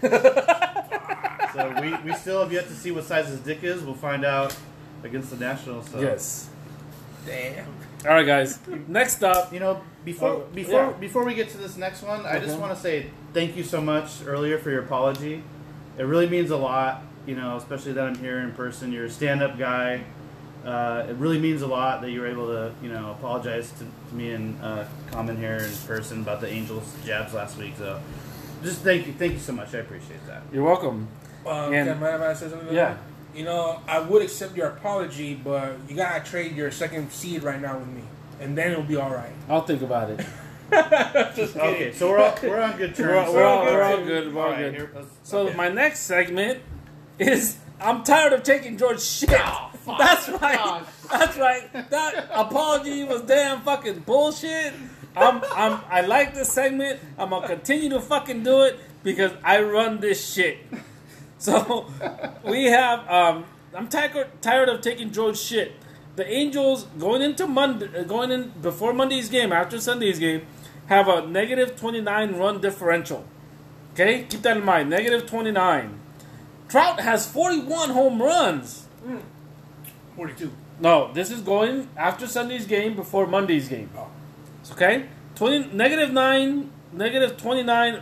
[0.00, 0.08] So,
[1.54, 3.82] so we, we still have yet to see what size his dick is.
[3.82, 4.56] We'll find out
[5.04, 5.88] against the Nationals.
[5.90, 6.00] So.
[6.00, 6.48] Yes.
[7.26, 7.66] Damn.
[8.04, 8.58] All right, guys.
[8.88, 10.92] Next up, You know, before Oh, before yeah.
[10.98, 13.80] before we get to this next one, I just want to say thank you so
[13.80, 15.42] much earlier for your apology.
[15.98, 18.92] It really means a lot, you know, especially that I'm here in person.
[18.92, 20.04] You're a stand-up guy.
[20.64, 23.84] Uh, it really means a lot that you were able to, you know, apologize to,
[24.08, 27.74] to me and uh, comment here in person about the Angels jabs last week.
[27.76, 28.00] So,
[28.62, 29.74] just thank you, thank you so much.
[29.74, 30.42] I appreciate that.
[30.52, 31.08] you're welcome.
[31.44, 32.72] Um, And- can I I say something?
[32.72, 32.96] Yeah.
[33.34, 37.60] You know, I would accept your apology, but you gotta trade your second seed right
[37.60, 38.02] now with me,
[38.40, 39.32] and then it'll be all right.
[39.48, 40.20] I'll think about it.
[41.36, 41.60] Just kidding.
[41.60, 43.32] Okay, so we're all, we're on good We're, terms.
[43.32, 44.34] we're all, good, we're all good.
[44.34, 44.74] We're all All right, good.
[44.74, 45.56] here- So okay.
[45.56, 46.60] my next segment
[47.18, 49.30] is I'm tired of taking George shit.
[49.32, 50.82] Oh, That's right.
[51.10, 51.90] That's right.
[51.90, 54.72] That apology was damn fucking bullshit.
[55.14, 56.98] I'm, I'm, I like this segment.
[57.18, 60.58] I'm gonna continue to fucking do it because I run this shit.
[61.38, 61.86] So
[62.44, 63.06] we have.
[63.10, 65.72] Um, I'm tired tired of taking George shit.
[66.14, 70.46] The Angels going into Monday, uh, going in before Monday's game, after Sunday's game,
[70.86, 73.24] have a negative 29 run differential.
[73.92, 74.90] Okay, keep that in mind.
[74.90, 76.00] Negative 29.
[76.68, 78.86] Trout has 41 home runs.
[79.04, 79.18] Hmm.
[80.16, 80.52] Forty-two.
[80.80, 83.90] No, this is going after Sunday's game, before Monday's game.
[83.96, 84.08] Oh.
[84.72, 88.00] Okay, 20 negative nine, negative 29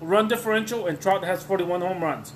[0.00, 2.32] run differential, and Trout has 41 home runs.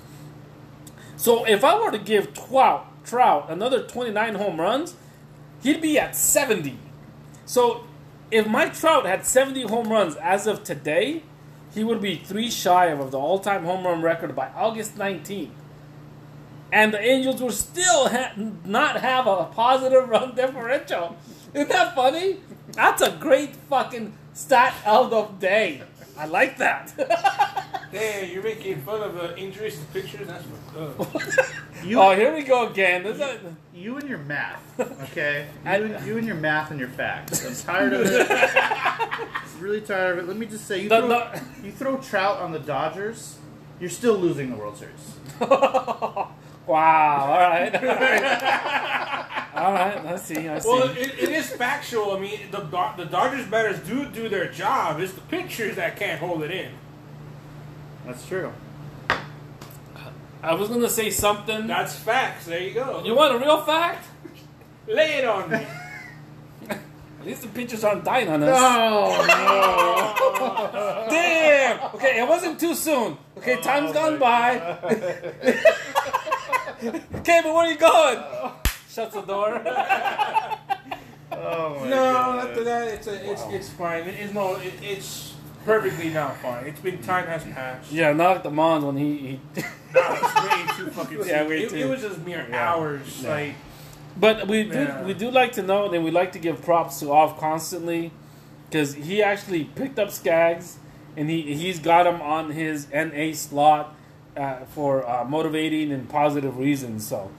[1.15, 4.95] So if I were to give Trout Trout another 29 home runs,
[5.63, 6.77] he'd be at 70.
[7.45, 7.86] So
[8.31, 11.23] if Mike Trout had 70 home runs as of today,
[11.73, 15.51] he would be three shy of the all-time home run record by August 19th.
[16.71, 18.33] And the Angels would still ha-
[18.65, 21.15] not have a positive run differential.
[21.53, 22.37] Isn't that funny?
[22.73, 25.83] That's a great fucking stat of the day.
[26.17, 26.93] I like that.
[27.91, 30.27] Damn, you're making fun of the injuries to pictures.
[30.27, 31.15] That's fucked up.
[31.15, 31.43] Uh.
[31.85, 33.03] you, oh, here we go again.
[33.03, 33.39] This is-
[33.73, 35.47] you and your math, okay?
[35.63, 37.45] You, I- and, you and your math and your facts.
[37.45, 38.27] I'm tired of it.
[39.59, 40.27] really tired of it.
[40.27, 43.37] Let me just say, you The- throw, the- you throw Trout on the Dodgers,
[43.79, 45.15] you're still losing the World Series.
[45.39, 46.29] wow.
[46.67, 47.73] All right.
[47.75, 49.06] All right.
[49.57, 50.05] All right.
[50.05, 50.47] Let's see.
[50.47, 50.69] I see.
[50.69, 52.11] Well, it, it is factual.
[52.15, 54.99] I mean, the Do- the Dodgers batters do do their job.
[54.99, 56.71] It's the pitchers that can't hold it in.
[58.05, 58.53] That's true.
[60.43, 61.65] I was gonna say something.
[61.65, 62.45] That's facts.
[62.45, 63.03] There you go.
[63.03, 64.05] You want a real fact?
[64.87, 65.65] Lay it on me.
[66.69, 68.57] At least the pitchers aren't dying on us.
[68.61, 69.17] Oh,
[71.09, 71.95] Damn.
[71.95, 73.17] Okay, it wasn't too soon.
[73.37, 74.59] Okay, time's oh gone by.
[77.15, 78.19] okay, but where are you going?
[78.97, 79.61] Shuts the door.
[81.31, 82.47] oh my No, God.
[82.47, 84.07] after that, it's a, it's it's fine.
[84.07, 86.65] It, it's no, it, it's perfectly now fine.
[86.65, 87.91] It's been time has passed.
[87.91, 89.17] yeah, not like the Mons when he.
[89.55, 89.61] he
[89.93, 91.19] Nah, it's way too fucking.
[91.27, 91.75] Yeah, way it, too.
[91.75, 92.73] it was just mere Yeah.
[92.73, 93.21] hours.
[93.21, 93.29] Yeah.
[93.29, 93.55] Like
[94.19, 95.03] But we do Yeah.
[95.03, 98.11] we do like to know, and we like to give props to Off constantly,
[98.67, 100.77] because he actually picked up Skaggs,
[101.15, 103.95] and he he's got him on his NA slot
[104.35, 107.05] uh, for uh, motivating and positive reasons.
[107.05, 107.29] So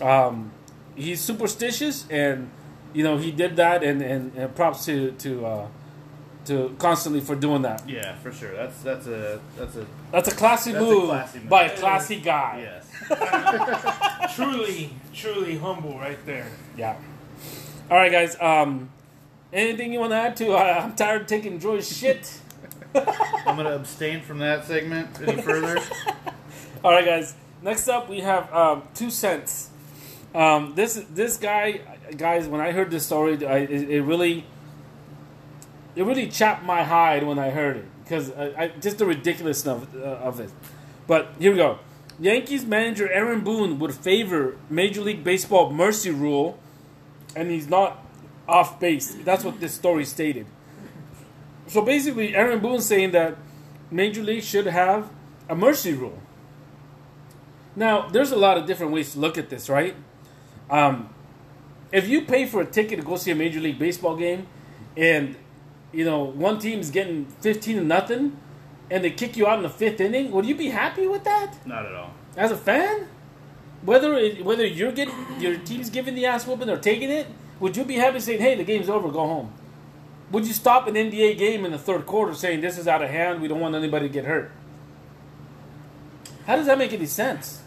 [0.00, 0.52] um,
[0.98, 2.50] he's superstitious, and
[2.92, 5.66] you know he did that, and and, and props to to uh,
[6.46, 7.88] to constantly for doing that.
[7.88, 8.52] Yeah, for sure.
[8.54, 11.48] That's that's a that's a That's a classy That's a move classy move.
[11.48, 12.68] by a classy guy.
[12.68, 12.84] yes.
[14.34, 16.48] truly, truly humble right there.
[16.76, 16.96] Yeah.
[17.90, 18.36] All right, guys.
[18.40, 18.90] Um,
[19.52, 20.52] anything you want to add to?
[20.52, 22.40] Uh, I'm tired of taking Joy's shit.
[22.94, 25.78] I'm gonna abstain from that segment any further.
[26.84, 27.34] All right, guys.
[27.62, 29.70] Next up, we have um, two cents.
[30.34, 31.80] Um, this this guy,
[32.16, 32.48] guys.
[32.48, 34.44] When I heard this story, I, it, it really,
[35.96, 39.66] it really chapped my hide when I heard it because I, I, just the ridiculousness
[39.66, 40.50] of, uh, of it.
[41.06, 41.78] But here we go.
[42.20, 46.58] Yankees manager Aaron Boone would favor Major League Baseball mercy rule,
[47.36, 48.04] and he's not
[48.48, 49.14] off base.
[49.24, 50.46] That's what this story stated.
[51.68, 53.36] So basically, Aaron Boone saying that
[53.90, 55.10] Major League should have
[55.48, 56.18] a mercy rule.
[57.76, 59.94] Now, there's a lot of different ways to look at this, right?
[60.70, 61.08] Um,
[61.92, 64.46] if you pay for a ticket to go see a Major League Baseball game,
[64.96, 65.36] and
[65.92, 68.36] you know one team's getting fifteen to nothing,
[68.90, 71.66] and they kick you out in the fifth inning, would you be happy with that
[71.66, 72.10] Not at all.
[72.36, 73.08] as a fan?
[73.82, 77.26] Whether it, whether you're getting your team's giving the ass whooping or taking it,
[77.60, 79.52] would you be happy saying, "Hey, the game's over, go home"?
[80.30, 83.08] Would you stop an NBA game in the third quarter saying, "This is out of
[83.08, 84.50] hand, we don't want anybody to get hurt"?
[86.46, 87.62] How does that make any sense?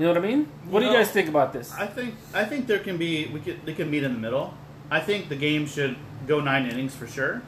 [0.00, 0.48] You know what I mean?
[0.70, 1.70] What do you guys think about this?
[1.74, 4.54] I think I think there can be we could they can meet in the middle.
[4.90, 5.94] I think the game should
[6.26, 7.42] go nine innings for sure,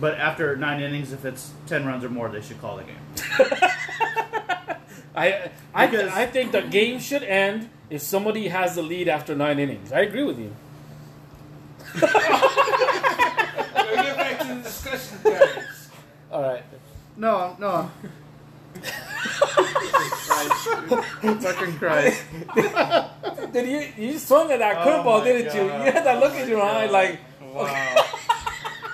[0.00, 2.96] but after nine innings, if it's ten runs or more, they should call the game.
[5.14, 9.34] I I, Because- I think the game should end if somebody has the lead after
[9.34, 9.92] nine innings.
[9.92, 10.56] I agree with you.
[12.00, 12.12] Let's
[14.00, 15.88] get back to the discussion, guys.
[16.32, 16.62] All right.
[17.18, 17.90] No, no.
[20.46, 22.22] Fucking Christ.
[23.52, 25.68] Did you you swung at that Oh curveball, my didn't you?
[25.68, 25.86] God.
[25.86, 28.04] You had that look in your eye, like, Wow.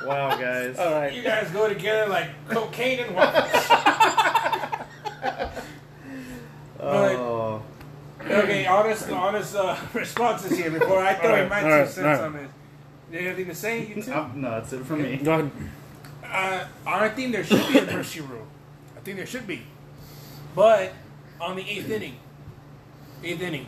[0.06, 0.78] wow, guys.
[0.78, 3.64] all You guys go together like cocaine and waffles.
[6.86, 7.62] Oh.
[8.20, 12.20] okay, honest, honest uh, responses here before I throw in my two Alright, cents alright.
[12.20, 12.50] on this.
[13.10, 14.12] You have anything to say, you two?
[14.12, 15.16] Um, no, that's it for me.
[15.16, 15.50] Go ahead.
[16.24, 18.46] Uh, I think there should be a mercy rule.
[18.96, 19.62] I think there should be,
[20.54, 20.92] but
[21.44, 22.16] on the eighth inning,
[23.22, 23.66] eighth inning,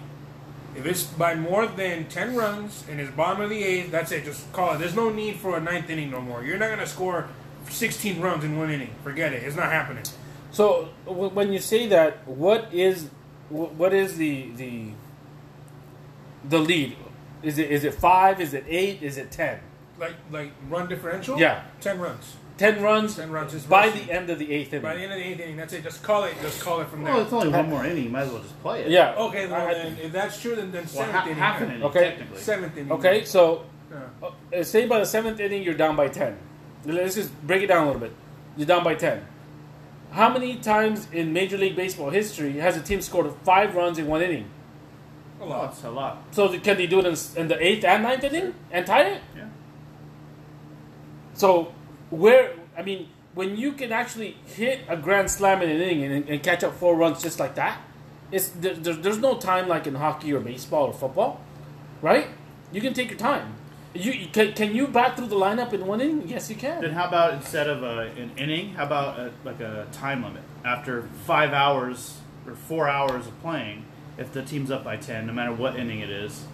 [0.75, 4.25] if it's by more than ten runs and it's bottom of the eighth, that's it.
[4.25, 4.79] Just call it.
[4.79, 6.43] There's no need for a ninth inning no more.
[6.45, 7.29] You're not gonna score
[7.69, 8.91] sixteen runs in one inning.
[9.05, 9.43] Forget it.
[9.43, 10.05] It's not happening.
[10.51, 13.11] So w- when you say that, what is
[13.49, 14.91] wh- what is the the
[16.49, 16.97] the lead?
[17.43, 18.41] Is it is it five?
[18.41, 19.03] Is it eight?
[19.03, 19.61] Is it ten?
[19.99, 21.39] Like like run differential.
[21.39, 21.63] Yeah.
[21.81, 22.37] ten runs.
[22.59, 23.17] Ten runs.
[23.17, 24.05] 10 runs is by mercy.
[24.05, 24.83] the end of the eighth inning.
[24.83, 25.83] By the end of the eighth inning, that's it.
[25.85, 26.35] Just call it.
[26.41, 27.13] Just call it from there.
[27.13, 28.05] Well, it's only one more inning.
[28.05, 28.91] You might as well just play it.
[28.91, 29.15] yeah.
[29.15, 31.37] okay, well I- I- then, if that's true, then then Well, seventh ha- inning.
[31.37, 32.01] half an inning, Okay.
[32.01, 32.39] technically.
[32.39, 32.93] Seventh inning.
[32.93, 34.29] Okay, so Yeah.
[34.59, 36.39] uh, say by the seventh inning you're down by ten.
[36.87, 38.13] Let's just break it down a little bit.
[38.57, 39.27] You're down by ten.
[40.13, 44.07] How many times in Major League Baseball history has a team scored five runs in
[44.07, 44.49] one inning?
[45.41, 45.63] A Oh, lot.
[45.73, 46.23] that's a lot.
[46.31, 49.03] So th- can they do it in, in the eighth and ninth inning and tie
[49.03, 49.21] it?
[49.37, 49.45] Yeah.
[51.35, 51.73] So
[52.11, 56.29] where I mean, when you can actually hit a grand slam in an inning and,
[56.29, 57.81] and catch up four runs just like that,
[58.33, 61.41] it's there, there, there's no time like in hockey or baseball or football,
[62.03, 62.29] right?
[62.73, 63.55] You can take your time.
[63.95, 66.29] You can, can you bat through the lineup in one inning?
[66.29, 66.83] Yes, you can.
[66.83, 70.43] Then how about instead of a, an inning, how about a, like a time limit?
[70.65, 73.85] After five hours or four hours of playing,
[74.19, 76.45] if the team's up by ten, no matter what inning it is,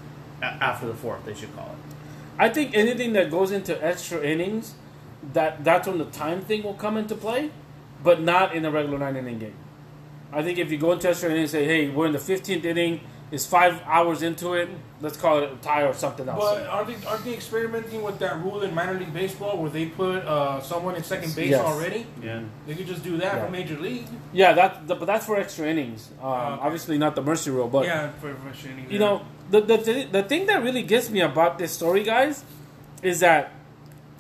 [0.40, 1.94] after the fourth, they should call it.
[2.38, 4.74] I think anything that goes into extra innings,
[5.32, 7.50] that that's when the time thing will come into play,
[8.02, 9.54] but not in a regular nine inning game.
[10.32, 12.64] I think if you go into extra innings and say, "Hey, we're in the fifteenth
[12.64, 14.68] inning," it's five hours into it.
[15.00, 16.38] Let's call it a tie or something else.
[16.42, 19.87] But aren't they, aren't they experimenting with that rule in minor league baseball where they
[19.87, 21.61] put uh, someone in second base Yes.
[21.61, 22.06] already?
[22.22, 22.40] Yeah.
[22.66, 23.44] They could just do that Yeah.
[23.44, 24.06] for major league.
[24.32, 26.11] yeah, that but that's for extra innings.
[26.22, 26.62] Um, okay.
[26.62, 28.87] Obviously, not the mercy rule, but yeah, for, for shooting.
[28.90, 32.44] you know the, the the thing that really gets me about this story guys
[33.02, 33.50] is that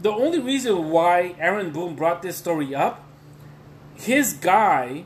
[0.02, 3.04] the only reason why aaron boone brought this story up
[3.94, 5.04] his guy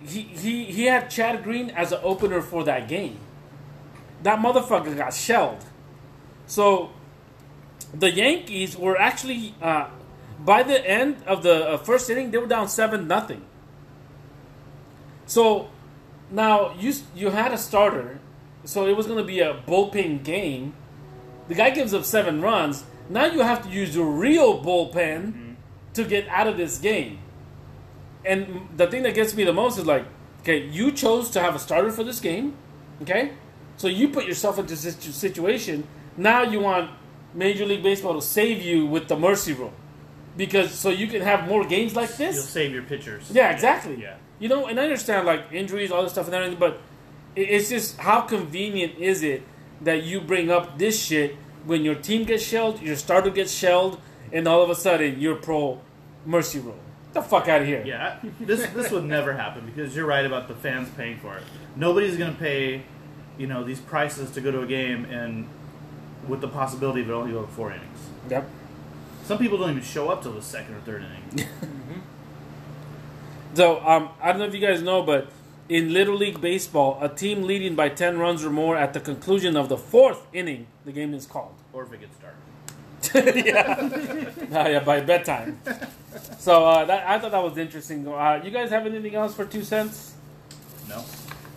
[0.00, 3.18] he he, he had chad green as an opener for that game
[4.22, 5.64] that motherfucker got shelled
[6.46, 6.90] so
[7.94, 9.88] the yankees were actually uh,
[10.38, 13.44] by the end of the uh, first inning they were down seven nothing
[15.30, 15.68] so
[16.28, 18.18] now you you had a starter,
[18.64, 20.74] so it was going to be a bullpen game.
[21.46, 22.82] The guy gives up seven runs.
[23.10, 25.52] Now you have to use your real bullpen mm-hmm.
[25.94, 27.18] to get out of this game.
[28.24, 30.04] And the thing that gets me the most is like,
[30.40, 32.56] okay, you chose to have a starter for this game,
[33.02, 33.32] okay?
[33.76, 35.86] So you put yourself into this situation.
[36.16, 36.90] Now you want
[37.34, 39.72] Major League Baseball to save you with the mercy rule,
[40.36, 42.36] because so you can have more games like this.
[42.36, 43.30] You'll save your pitchers.
[43.30, 44.00] Yeah, exactly.
[44.00, 44.16] Yeah.
[44.38, 46.80] You know, and I understand like injuries, all this stuff, and everything, but
[47.34, 49.42] it's just how convenient is it
[49.80, 54.00] that you bring up this shit when your team gets shelled, your starter gets shelled,
[54.32, 55.80] and all of a sudden you're pro
[56.26, 56.78] mercy rule.
[57.12, 57.82] The fuck out of here.
[57.84, 61.42] Yeah, this this would never happen because you're right about the fans paying for it.
[61.74, 62.82] Nobody's going to pay,
[63.36, 65.48] you know, these prices to go to a game and
[66.28, 67.98] with the possibility of it only going four innings.
[68.28, 68.48] Yep.
[69.24, 71.48] Some people don't even show up till the second or third inning.
[73.54, 75.30] So um, I don't know if you guys know, but
[75.70, 79.56] in Little League Baseball, a team leading by ten runs or more at the conclusion
[79.56, 81.54] of the fourth inning, the game is called.
[81.72, 82.34] or if it gets dark.
[83.46, 85.60] yeah, yeah, by bedtime.
[86.38, 88.06] So uh, that, I thought that was interesting.
[88.06, 90.14] Uh, you guys have anything else for two cents?
[90.88, 91.04] No.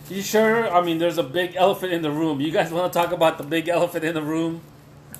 [0.08, 0.72] You sure?
[0.72, 2.40] I mean, there's a big elephant in the room.
[2.40, 4.60] You guys want to talk about the big elephant in the room?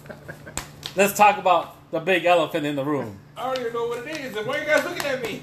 [0.96, 3.18] Let's talk about the big elephant in the room.
[3.36, 4.36] I don't even know what it is.
[4.36, 5.42] And why are you guys looking at me?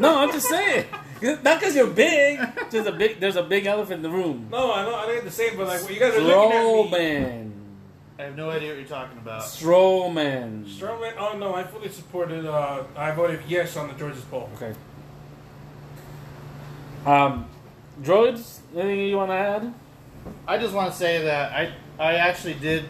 [0.00, 0.86] No, I'm just saying.
[1.22, 2.40] Not because you're big.
[2.70, 3.20] Just a big.
[3.20, 4.48] There's a big elephant in the room.
[4.50, 6.64] No, I know I didn't the same, but like, what you guys are looking at
[6.64, 6.90] me.
[6.90, 7.52] Stroman.
[8.18, 9.42] I have no idea what you're talking about.
[9.42, 10.64] Stroman.
[10.64, 11.14] Stroman.
[11.18, 12.46] Oh no, I fully supported.
[12.46, 14.48] Uh, I voted yes on the George's poll.
[14.56, 14.74] Okay.
[17.04, 17.46] Um,
[18.02, 18.60] droids.
[18.74, 19.74] Anything you want to add?
[20.46, 22.84] I just want to say that I I actually did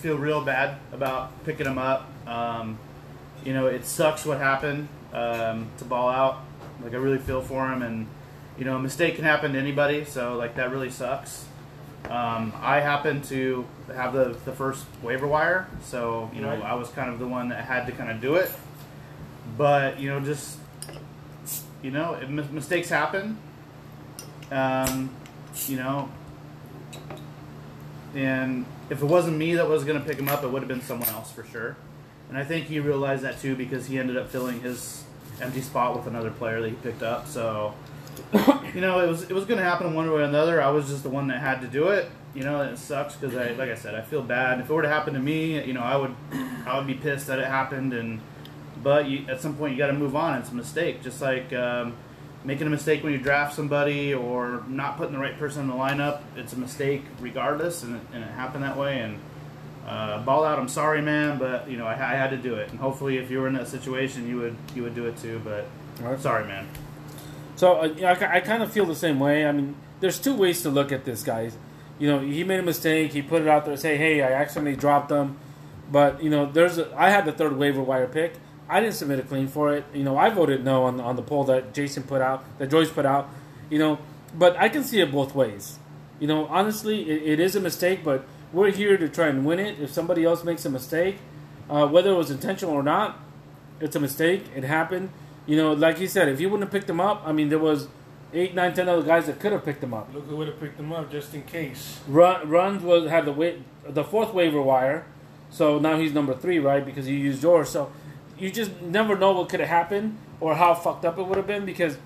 [0.00, 2.06] feel real bad about picking him up.
[2.26, 2.78] Um,
[3.48, 6.44] you know, it sucks what happened um, to ball out.
[6.82, 8.06] Like I really feel for him, and
[8.58, 10.04] you know, a mistake can happen to anybody.
[10.04, 11.46] So like that really sucks.
[12.10, 16.62] Um, I happened to have the the first waiver wire, so you know Right.
[16.62, 18.52] I was kind of the one that had to kind of do it.
[19.56, 20.58] But you know, just
[21.82, 23.38] you know, it, mis- mistakes happen.
[24.50, 25.08] Um,
[25.68, 26.10] you know,
[28.14, 30.68] and if it wasn't me that was going to pick him up, it would have
[30.68, 31.76] been someone else for sure.
[32.28, 35.04] And I think he realized that too because he ended up filling his
[35.40, 37.26] empty spot with another player that he picked up.
[37.26, 37.74] So,
[38.74, 40.62] you know, it was it was going to happen one way or another.
[40.62, 42.10] I was just the one that had to do it.
[42.34, 44.60] You know, it sucks because I, like I said, I feel bad.
[44.60, 46.14] If it were to happen to me, you know, I would,
[46.66, 47.94] I would be pissed that it happened.
[47.94, 48.20] And
[48.82, 50.38] but you, at some point, you got to move on.
[50.38, 51.52] It's a mistake, just like.
[51.52, 51.94] Um,
[52.44, 55.74] Making a mistake when you draft somebody or not putting the right person in the
[55.74, 59.00] lineup, it's a mistake regardless, and and it happened that way.
[59.00, 59.18] And
[59.88, 60.58] uh, ball out.
[60.58, 62.70] I'm sorry, man, but you know I, I had to do it.
[62.70, 65.40] And hopefully, if you were in that situation, you would you would do it too.
[65.44, 65.66] But
[66.00, 66.20] Right.
[66.20, 66.68] sorry, man.
[67.56, 69.46] So uh, I, I kind of feel the same way.
[69.46, 71.56] I mean, there's two ways to look at this, guys.
[71.98, 73.12] You know, he made a mistake.
[73.12, 75.38] He put it out there, say, "Hey, I accidentally dropped them."
[75.90, 78.34] But you know, there's a, I had the third waiver wire pick.
[78.68, 79.84] I didn't submit a claim for it.
[79.94, 82.90] You know, I voted no on on the poll that Jason put out, that Joyce
[82.90, 83.28] put out.
[83.70, 83.98] You know,
[84.36, 85.78] but I can see it both ways.
[86.20, 89.58] You know, honestly, it, it is a mistake, but we're here to try and win
[89.58, 89.80] it.
[89.80, 91.18] If somebody else makes a mistake,
[91.68, 93.20] uh, whether it was intentional or not,
[93.80, 94.44] it's a mistake.
[94.56, 95.10] It happened.
[95.46, 97.58] You know, like you said, if you wouldn't have picked him up, I mean, there
[97.58, 97.88] was
[98.32, 100.12] eight, nine, ten other guys that could have picked him up.
[100.12, 102.00] Look who would have picked him up just in case.
[102.06, 103.52] Run, runs was had the wa-
[103.88, 105.06] the fourth waiver wire,
[105.50, 106.84] so now he's number three, right?
[106.84, 107.70] Because you used yours.
[107.70, 107.90] So
[108.38, 111.46] you just never know what could have happened or how fucked up it would have
[111.46, 111.64] been.
[111.64, 111.96] Because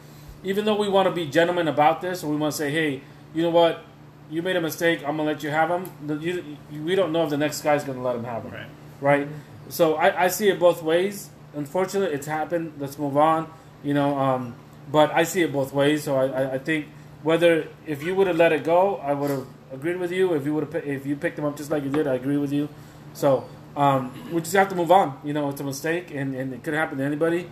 [0.45, 3.03] even though we want to be gentlemen about this, or we want to say, hey,
[3.35, 3.85] you know what,
[4.31, 5.91] you made a mistake, I'm gonna let you have him.
[6.07, 8.53] The, you, you- we don't know if the next guy's gonna let him have him,
[8.53, 8.67] Right.
[9.01, 9.29] right?
[9.69, 11.31] So I, I see it both ways.
[11.55, 12.73] Unfortunately, it's happened.
[12.79, 13.51] Let's move on.
[13.85, 14.55] You know, um,
[14.91, 16.05] but I see it both ways.
[16.05, 16.87] So I, I, I think
[17.23, 20.35] whether if you would have let it go, I would have agreed with you.
[20.35, 22.37] If you would have, if you picked him up just like you did, I agree
[22.37, 22.69] with you.
[23.15, 23.47] So
[23.77, 25.19] um, we just have to move on.
[25.25, 27.49] You know, it's a mistake, and, and it could happen to anybody.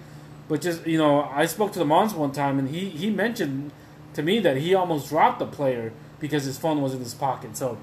[0.49, 3.71] But just you know, I spoke to the Mons one time, and he he mentioned
[4.14, 7.57] to me that he almost dropped the player because his phone was in his pocket.
[7.57, 7.79] So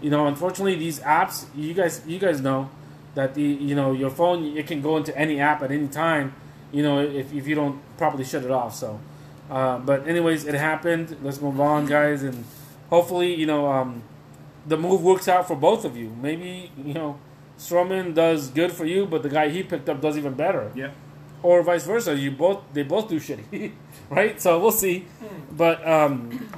[0.00, 2.70] you know, unfortunately, these apps, you guys, you guys know
[3.14, 6.34] that the you know your phone it can go into any app at any time.
[6.72, 8.74] You know, if if you don't properly shut it off.
[8.74, 9.00] So,
[9.50, 11.16] uh, but anyways, it happened.
[11.22, 12.44] Let's move on, guys, and
[12.90, 14.02] hopefully, you know, um,
[14.66, 16.14] the move works out for both of you.
[16.20, 17.18] Maybe you know,
[17.58, 20.90] Stroman does good for you, but the guy he picked up does even better Yeah.
[21.42, 22.14] or vice versa.
[22.16, 23.72] You both they both do shitty,
[24.10, 24.40] right?
[24.40, 25.06] So we'll see.
[25.50, 26.50] But um,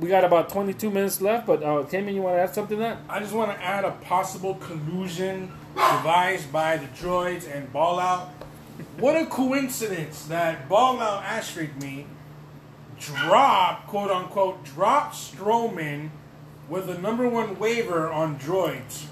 [0.00, 1.46] we got about 22 minutes left.
[1.46, 2.98] But uh, you want to add something to that?
[3.08, 8.28] I just want to add a possible collusion devised by the droids and Ball Out.
[8.98, 12.06] What a coincidence that Ball Out asterisk me
[12.98, 16.10] dropped, quote unquote, dropped Stroman
[16.68, 19.06] with the number one waiver on droids.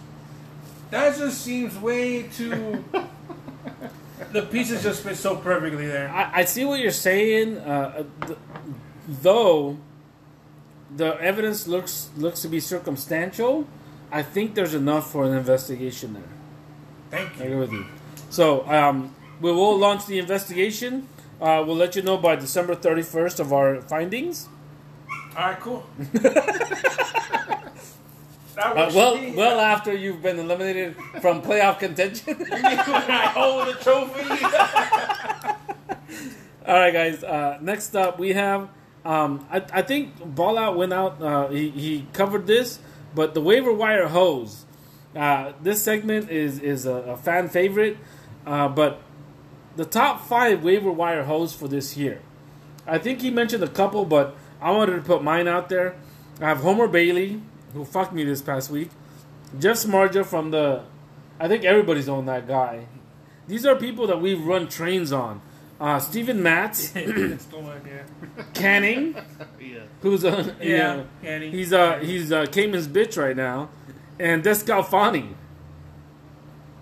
[0.90, 2.84] That just seems way too.
[4.32, 6.08] the pieces just fit so perfectly there.
[6.08, 7.58] I, I see what you're saying.
[7.58, 8.38] Uh, th-
[9.08, 9.78] though
[10.97, 13.66] the evidence looks looks to be circumstantial,
[14.11, 16.22] I think there's enough for an investigation there.
[17.11, 17.43] Thank you.
[17.43, 17.84] I agree with you.
[18.30, 21.09] So um, we will launch the investigation.
[21.40, 24.49] Uh, we'll let you know by December 31st of our findings.
[25.36, 25.84] All right, cool.
[28.55, 29.32] That Uh, well, me.
[29.34, 32.36] well after you've been eliminated from playoff contention.
[32.36, 34.28] When I hold the trophy?
[36.66, 37.24] All right, guys.
[37.24, 38.68] Uh, next up, we have.
[39.05, 41.20] Um, I, I think Ball Out went out.
[41.20, 42.78] Uh, he, he covered this,
[43.14, 44.64] but the waiver wire hose.
[45.14, 47.98] Uh, this segment is is a, a fan favorite,
[48.46, 49.03] uh, but
[49.76, 52.20] the top five waiver wire hose for this year.
[52.86, 55.96] I think he mentioned a couple, but I wanted to put mine out there.
[56.40, 57.42] I have Homer Bailey,
[57.74, 58.90] who fucked me this past week.
[59.59, 60.82] Jeff Samardzija from the
[61.38, 62.86] I think everybody's on that guy.
[63.48, 65.40] These are people that we've run trains on.
[65.82, 67.80] Uh, Steven Matz, one.
[68.54, 69.16] Canning,
[69.58, 69.80] Yeah.
[70.00, 71.50] who's a you Yeah, Canning.
[71.50, 73.68] he's uh he's uh, Cayman's bitch right now,
[74.20, 75.34] and DeSclafani.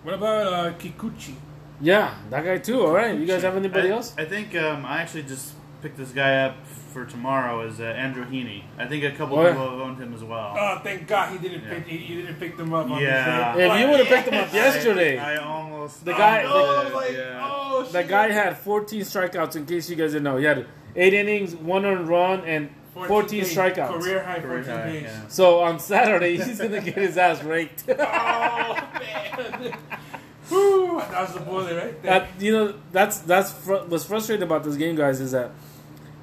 [0.03, 1.35] What about uh, Kikuchi?
[1.81, 2.85] Yeah, that guy too.
[2.85, 4.15] All right, you guys have anybody I, else?
[4.19, 6.57] I think um, I actually just picked this guy up
[6.91, 8.63] for tomorrow is uh, Andrew Heaney.
[8.79, 9.51] I think a couple Oh, yeah.
[9.53, 10.55] people have owned him as well.
[10.59, 11.75] Oh, thank God he didn't Yeah.
[11.75, 11.87] pick.
[11.87, 12.91] He, he didn't pick them up.
[12.91, 13.55] On Yeah.
[13.55, 13.61] The.
[13.75, 16.05] If you would have picked him up yesterday, I, I almost.
[16.05, 17.49] The guy- I Oh, I was like, yeah.
[17.51, 18.09] oh, that shit.
[18.11, 19.57] guy had 14 strikeouts.
[19.57, 20.67] In case you guys didn't know, he had
[20.97, 22.71] eight innings, one earned run, and
[23.07, 24.01] 14 days, strikeouts.
[24.01, 25.29] Career high, Career 14 high, yeah.
[25.29, 27.85] So on Saturday, he's gonna get his ass raked.
[27.89, 29.75] Oh man.
[30.49, 32.21] Whew, that was the bullet right there.
[32.21, 35.53] that you know that's that's fr- what's frustrating about this game, guys, is that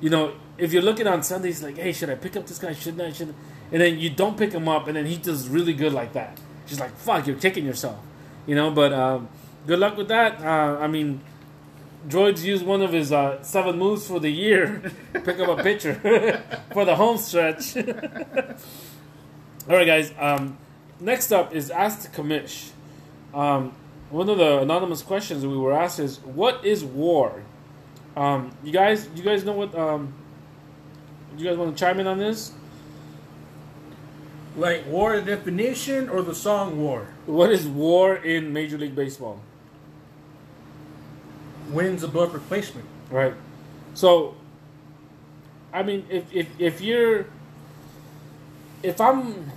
[0.02, 2.58] you know if you're looking on Sunday, Sundays like, hey, should I pick up this
[2.58, 2.74] guy?
[2.74, 3.12] Shouldn't I?
[3.12, 3.38] Shouldn't?
[3.72, 6.38] And then you don't pick him up, and then he does really good like that.
[6.66, 7.98] Just like fuck, you're kicking yourself,
[8.46, 8.72] you know.
[8.72, 9.30] But um,
[9.66, 10.42] good luck with that.
[10.42, 11.22] Uh, I mean,
[12.08, 15.64] Droids used one of his uh, seven moves for the year, to pick up a
[15.64, 15.96] pitcher
[16.74, 17.76] for the home stretch.
[19.70, 20.14] All right, guys.
[20.18, 20.58] Um,
[21.00, 22.72] next up is Ask the Commish.
[23.34, 23.74] Um,
[24.10, 27.44] one of the anonymous questions we were asked is, "What is war?"
[28.16, 29.76] Um, you guys, you guys know what?
[31.38, 32.52] You guys want to chime in on this?
[34.56, 39.40] Like war definition or the song war What is war in Major League Baseball?
[41.70, 42.88] wins above replacement.
[43.10, 43.34] Right.
[43.94, 44.36] So,
[45.74, 47.26] I mean, if if if you're,
[48.84, 49.52] if I'm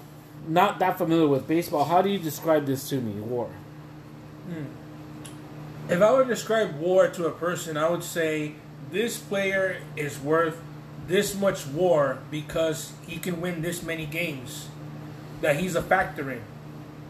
[0.49, 3.20] not that familiar with baseball, how do you describe this to me?
[3.20, 3.49] War.
[4.49, 4.64] Hmm.
[5.93, 8.55] If I were to describe war to a person, I would say
[8.91, 10.61] this player is worth
[11.11, 14.68] this much war because he can win this many games
[15.40, 16.40] that he's a factor in.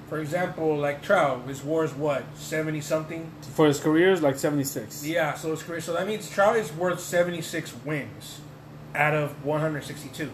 [0.09, 3.31] For example, like Trout, his war is what seventy something.
[3.55, 5.07] For his career is like seventy six.
[5.07, 5.83] Yeah, so his career.
[5.83, 8.41] So that means Trout is worth seventy six wins
[8.95, 10.31] out of one hundred sixty two.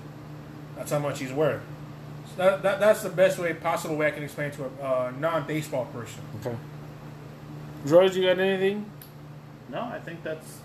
[0.77, 1.61] That's how much he's worth.
[2.31, 5.13] So that, that that's the best way possible way I can explain to a uh,
[5.19, 6.23] non baseball person.
[6.41, 6.57] Okay.
[7.85, 8.89] George, you got anything?
[9.71, 10.61] No, I think that's.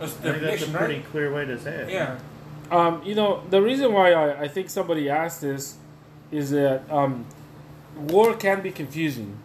[0.00, 1.10] That's I the think that's a pretty right?
[1.10, 1.90] clear way to say it.
[1.90, 2.18] Yeah.
[2.70, 5.76] Um, you know, the reason why I, I think somebody asked this
[6.30, 7.26] is that um,
[7.96, 9.36] war can be confusing.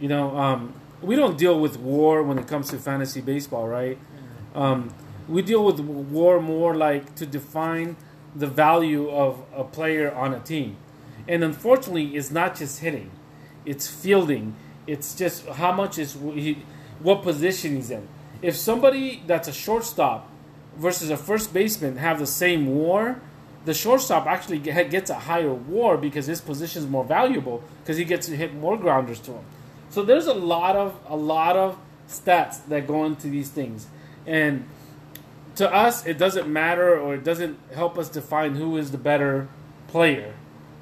[0.00, 3.98] You know, um, we don't deal with war when it comes to fantasy baseball, right?
[4.54, 4.94] Um,
[5.28, 7.96] we deal with war more like to define
[8.34, 10.76] the value of a player on a team.
[11.28, 13.10] And unfortunately, it's not just hitting,
[13.64, 14.56] it's fielding.
[14.84, 16.64] It's just how much is he,
[16.98, 18.08] what position he's in.
[18.40, 20.28] If somebody that's a shortstop
[20.76, 23.20] versus a first baseman have the same WAR,
[23.64, 28.04] the shortstop actually gets a higher WAR because his position is more valuable because he
[28.04, 29.44] gets to hit more grounders to him.
[29.90, 33.86] So there's a lot of a lot of stats that go into these things,
[34.26, 34.66] and
[35.56, 39.48] to us it doesn't matter or it doesn't help us define who is the better
[39.88, 40.34] player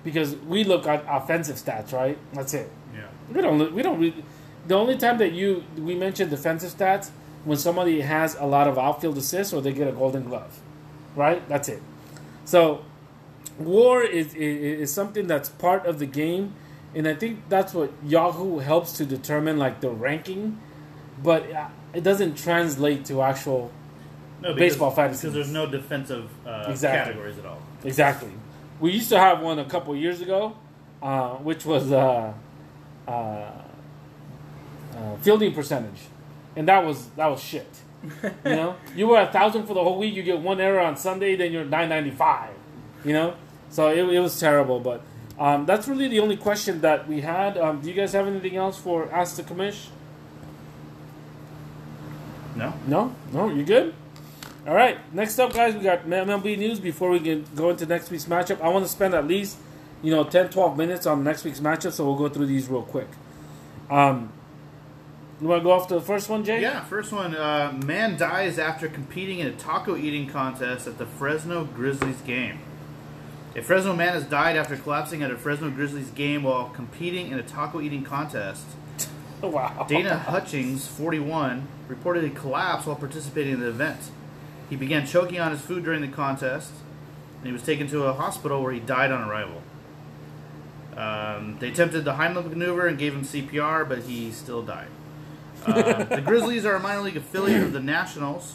[0.04, 2.16] because we look at offensive stats, right?
[2.32, 2.70] That's it.
[2.94, 3.08] Yeah.
[3.32, 3.74] We don't.
[3.74, 3.98] We don't.
[4.00, 4.24] Really,
[4.66, 7.10] the only time that you we mention defensive stats
[7.44, 10.60] when somebody has a lot of outfield assists or they get a Golden Glove,
[11.16, 11.46] right?
[11.48, 11.82] That's it.
[12.44, 12.84] So,
[13.58, 16.54] WAR is, is is something that's part of the game,
[16.94, 20.58] and I think that's what Yahoo helps to determine like the ranking,
[21.22, 23.70] but uh, it doesn't translate to actual
[24.42, 25.28] No, Baseball fantasy.
[25.28, 27.12] Because there's no defensive uh, Exactly.
[27.12, 27.60] categories at all.
[27.84, 28.30] Exactly.
[28.80, 30.56] We used to have one a couple years ago,
[31.02, 32.32] uh, which was uh,
[33.06, 33.52] uh, uh,
[35.20, 36.00] fielding percentage,
[36.56, 37.68] and that was that was shit.
[38.22, 40.14] You know, you were a thousand for the whole week.
[40.14, 42.50] You get one error on Sunday, then you're nine ninety five.
[43.04, 43.34] You know,
[43.70, 44.80] so it, it was terrible.
[44.80, 45.02] But
[45.38, 47.56] um, that's really the only question that we had.
[47.56, 49.86] Um, do you guys have anything else for Ask the Commish?
[52.54, 52.74] No?
[52.86, 53.94] No, no, you good?
[54.66, 54.98] All right.
[55.14, 56.78] Next up, guys, we got MLB news.
[56.78, 59.56] Before we can go into next week's matchup, I want to spend at least
[60.02, 62.82] you know 10, 12 minutes on next week's matchup, so we'll go through these real
[62.82, 63.08] quick.
[63.88, 64.32] Um,
[65.40, 66.60] you want to go off to the first one, Jay?
[66.60, 67.34] Yeah, first one.
[67.34, 72.58] Uh, man dies after competing in a taco eating contest at the Fresno Grizzlies game.
[73.56, 77.38] A Fresno man has died after collapsing at a Fresno Grizzlies game while competing in
[77.38, 78.64] a taco eating contest.
[79.42, 79.86] Wow.
[79.88, 84.10] Dana Hutchings, 41, reportedly collapsed while participating in the event.
[84.68, 86.72] He began choking on his food during the contest,
[87.38, 89.62] and he was taken to a hospital where he died on arrival.
[90.94, 94.88] Um, they attempted the Heimlich maneuver and gave him CPR, but he still died.
[95.66, 98.54] Uh, the Grizzlies are a minor league affiliate of the Nationals,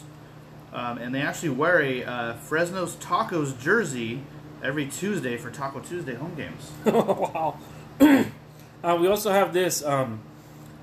[0.72, 4.20] um, and they actually wear a uh, Fresno's Tacos jersey
[4.62, 6.70] every Tuesday for Taco Tuesday home games.
[6.84, 7.58] wow.
[8.00, 9.84] uh, we also have this.
[9.84, 10.20] Um,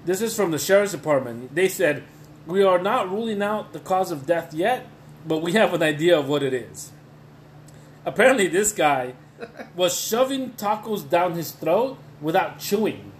[0.05, 1.55] This is from the sheriff's department.
[1.55, 2.03] They said,
[2.45, 4.85] "We are not ruling out the cause of death yet,
[5.25, 6.91] but we have an idea of what it is."
[8.05, 9.13] Apparently, this guy
[9.75, 13.12] was shoving tacos down his throat without chewing.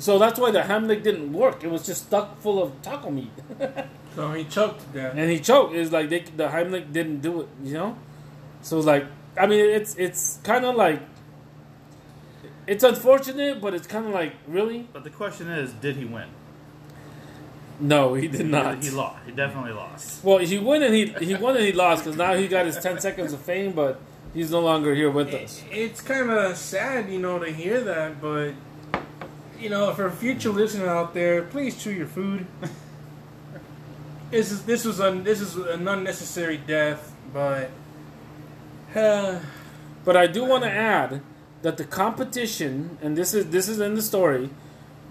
[0.00, 1.62] So that's why the Heimlich didn't work.
[1.62, 3.30] It was just stuck full of taco meat.
[4.16, 5.14] So he choked to death.
[5.16, 5.72] and he choked.
[5.72, 7.96] It's like they, the Heimlich didn't do it, you know.
[8.60, 9.06] So it's like,
[9.38, 11.00] I mean, it's it's kind of like,
[12.66, 14.88] it's unfortunate, but it's kind of like, really?
[14.92, 16.28] But the question is, did he win?
[17.78, 18.82] No, he did not.
[18.82, 19.18] He lost.
[19.26, 20.24] He definitely lost.
[20.24, 22.78] Well, he won and he he won and he lost because now he got his
[22.78, 24.00] ten seconds of fame, but
[24.34, 25.62] he's no longer here with us.
[25.70, 28.54] It's kind of sad, you know, to hear that, but
[29.60, 32.46] you know, for future listeners out there, please chew your food.
[34.30, 37.70] this is this was un, this is an unnecessary death, but
[38.94, 39.38] uh,
[40.04, 41.20] But I do want to add
[41.62, 44.50] that the competition, and this is this is in the story,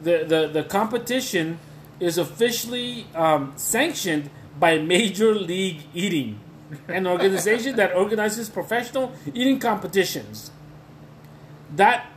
[0.01, 1.59] the the, the competition
[1.99, 4.29] is officially um, sanctioned
[4.59, 6.39] by Major League Eating,
[6.87, 10.51] an organization that organizes professional eating competitions.
[11.75, 12.07] That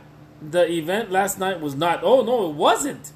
[0.49, 2.03] the event last night was not.
[2.03, 3.11] Oh no, it wasn't.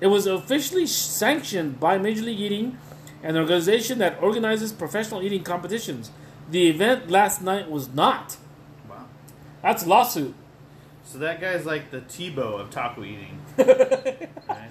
[0.00, 2.78] It was officially sanctioned by Major League Eating,
[3.22, 6.10] an organization that organizes professional eating competitions.
[6.50, 8.36] The event last night was not.
[8.88, 9.06] Wow.
[9.62, 10.34] That's lawsuit.
[11.04, 13.40] So that guy's like the Tebow of taco eating.
[14.48, 14.70] Right?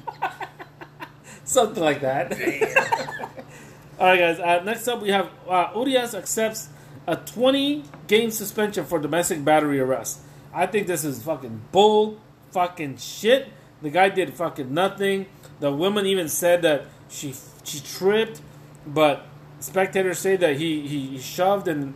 [1.43, 2.31] Something like that.
[3.99, 4.39] All right, guys.
[4.39, 6.69] Uh, next up, we have uh, Urias accepts
[7.07, 10.19] a 20 game suspension for domestic battery arrest.
[10.53, 12.19] I think this is fucking bull
[12.51, 13.47] fucking shit.
[13.81, 15.27] The guy did fucking nothing.
[15.59, 17.33] The woman even said that she
[17.63, 18.41] she tripped,
[18.85, 19.25] but
[19.59, 21.93] spectators say that he, he, he shoved and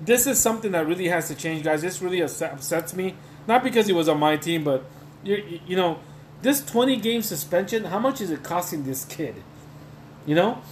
[0.00, 1.80] this is something that really has to change, guys.
[1.80, 3.14] This really upsets me.
[3.46, 4.84] Not because he was on my team, but
[5.22, 6.00] you you know,
[6.42, 7.84] this 20 game suspension.
[7.84, 9.42] How much is it costing this kid?
[10.26, 10.62] You know,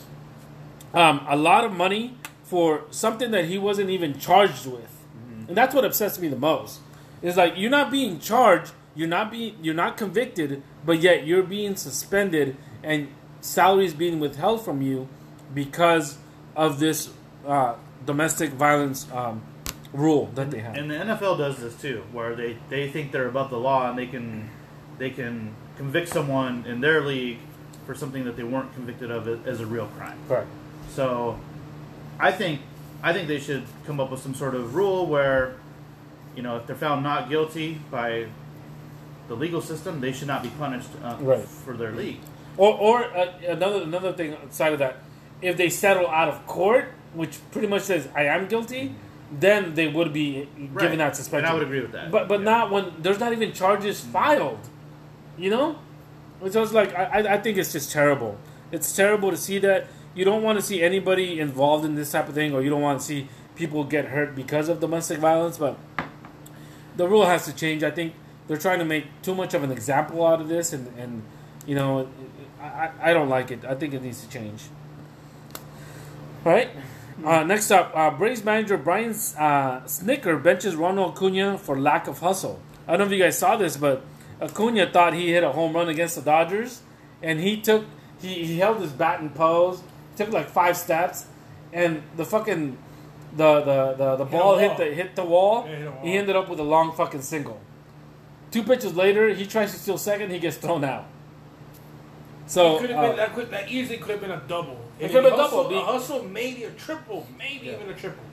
[0.94, 5.04] um, a lot of money for something that he wasn't even charged with,
[5.46, 6.80] and that's what upsets me the most.
[7.22, 11.42] Is like you're not being charged, you're not being, you're not convicted, but yet you're
[11.42, 13.08] being suspended and
[13.40, 15.08] salaries being withheld from you
[15.54, 16.18] because
[16.56, 17.10] of this
[17.46, 19.42] uh, domestic violence um,
[19.92, 20.76] rule that they have.
[20.76, 23.98] And the NFL does this too, where they, they think they're above the law and
[23.98, 24.50] they can
[24.98, 27.38] they can convict someone in their league
[27.86, 30.18] for something that they weren't convicted of as a real crime.
[30.28, 30.48] Correct.
[30.90, 31.40] So,
[32.20, 32.60] I think
[33.02, 35.56] I think they should come up with some sort of rule where,
[36.36, 38.26] you know, if they're found not guilty by
[39.28, 41.44] the legal system, they should not be punished uh, Right.
[41.44, 42.18] for their league.
[42.56, 44.96] Or, or uh, another another thing outside of that,
[45.40, 48.94] if they settle out of court, which pretty much says I am guilty,
[49.40, 50.98] then they would be given Right.
[50.98, 51.46] that suspension.
[51.46, 52.10] And I would agree with that.
[52.10, 52.44] But but Yeah.
[52.52, 54.60] not when there's not even charges filed.
[55.38, 55.76] You know,
[56.44, 58.36] it's just like I I- I think it's just terrible.
[58.70, 59.86] It's terrible to see that.
[60.14, 62.82] You don't want to see anybody involved in this type of thing, or you don't
[62.82, 65.56] want to see people get hurt because of domestic violence.
[65.56, 65.78] But
[66.96, 67.82] the rule has to change.
[67.82, 68.14] I think
[68.46, 71.22] they're trying to make too much of an example out of this, and, and
[71.66, 72.08] you know,
[72.60, 73.64] I, I don't like it.
[73.64, 74.62] I think it needs to change.
[76.44, 76.70] All right.
[77.24, 82.18] Uh, next up, uh, Braves manager Brian uh, Snitker benches Ronald Acuna for lack of
[82.18, 82.60] hustle.
[82.86, 84.02] I don't know if you guys saw this, but
[84.40, 86.82] Acuna thought he hit a home run against the Dodgers,
[87.22, 87.84] and he took
[88.20, 89.82] he, he held his bat in pose,
[90.16, 91.26] took like five steps,
[91.72, 92.76] and the fucking
[93.36, 95.66] the the the, the Hit ball hit the hit the wall.
[95.66, 96.00] Yeah, hit wall.
[96.04, 97.60] He ended up with a long fucking single.
[98.50, 100.30] Two pitches later, he tries to steal second.
[100.30, 101.06] He gets thrown out.
[102.46, 104.78] So could have uh, been that could that easily could have been a double.
[104.98, 105.74] It And could've been a double.
[105.78, 107.74] A hustle, maybe a triple, maybe Yeah.
[107.74, 108.24] even a triple.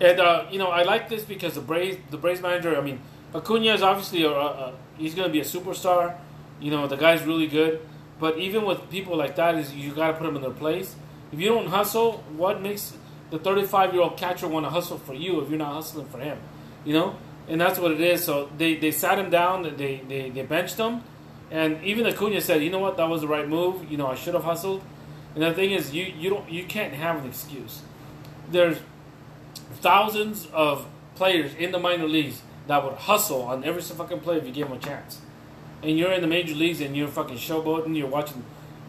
[0.00, 2.76] And uh, you know, I like this because the Braves, the Braves manager.
[2.76, 3.00] I mean,
[3.34, 6.16] Acuna is obviously a, a, a he's going to be a superstar.
[6.60, 7.80] You know, the guy's really good.
[8.18, 10.94] But even with people like that, is you got to put them in their place.
[11.32, 12.96] If you don't hustle, what makes
[13.34, 16.18] the 35 year old catcher want to hustle for you if you're not hustling for
[16.18, 16.38] him?
[16.84, 17.16] You know,
[17.48, 18.24] and that's what it is.
[18.24, 19.62] So they, they sat him down.
[19.76, 21.02] They, they they benched him,
[21.50, 23.90] and even Acuna said, you know what, that was the right move.
[23.90, 24.82] You know, I should have hustled.
[25.34, 27.82] And the thing is, you you don't you can't have an excuse.
[28.50, 28.78] There's
[29.80, 34.38] thousands of players in the minor leagues that would hustle on every single fucking play
[34.38, 35.20] if you gave them a chance.
[35.82, 38.42] And you're in the major leagues and you're fucking showboating, you're watching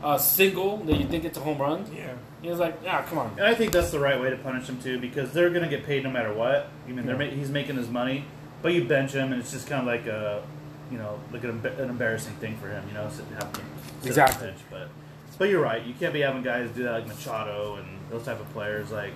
[0.04, 1.86] a single that you think it's a home run.
[1.93, 2.14] Yeah.
[2.50, 3.32] It's like, yeah, come on.
[3.38, 5.70] And I think that's the right way to punish him too, because they're going to
[5.70, 6.70] get paid no matter what.
[6.88, 7.30] I mean, they're Yeah.
[7.30, 8.26] ma- he's making his money,
[8.62, 10.43] but you bench him, and it's just kind of like a,
[10.91, 13.54] you know, like an, emba- an embarrassing thing for him, you know, sit, have him
[13.54, 14.48] sit on the Exactly.
[14.48, 14.60] bench.
[14.70, 14.89] But,
[15.38, 15.84] but you're right.
[15.84, 18.91] You can't be having guys do that like Machado and those type of players.
[18.91, 19.14] Like,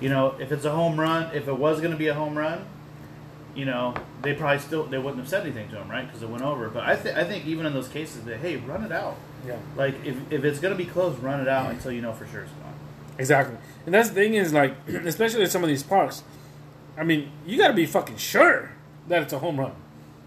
[0.00, 2.36] you know, if it's a home run, if it was going to be a home
[2.36, 2.64] run,
[3.54, 6.06] you know, they probably still they wouldn't have said anything to him, right?
[6.06, 6.68] Because it went over.
[6.68, 9.16] But I think I think even in those cases, that hey, run it out.
[9.46, 9.56] Yeah.
[9.76, 12.42] Like if, if it's gonna be close, run it out until you know for sure
[12.42, 12.74] it's gone.
[13.18, 13.56] Exactly.
[13.86, 16.22] And that's the thing is like, especially in some of these parks,
[16.96, 18.72] I mean, you got to be fucking sure
[19.08, 19.72] that it's a home run.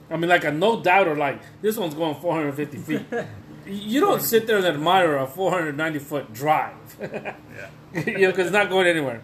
[0.10, 3.02] I mean, like a no doubter, like this one's going 450 feet.
[3.68, 7.36] you don't sit there and admire a 490 foot drive, Yeah.
[7.94, 9.22] you know, because it's not going anywhere.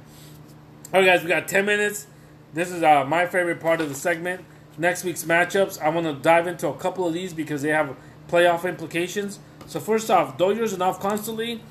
[0.94, 2.08] All right, guys, we got 10 minutes.
[2.54, 4.44] This is uh, my favorite part of the segment.
[4.78, 7.96] Next week's matchups, I want to dive into a couple of these because they have
[8.28, 9.40] playoff implications.
[9.68, 11.62] So first off, Dodgers and off constantly.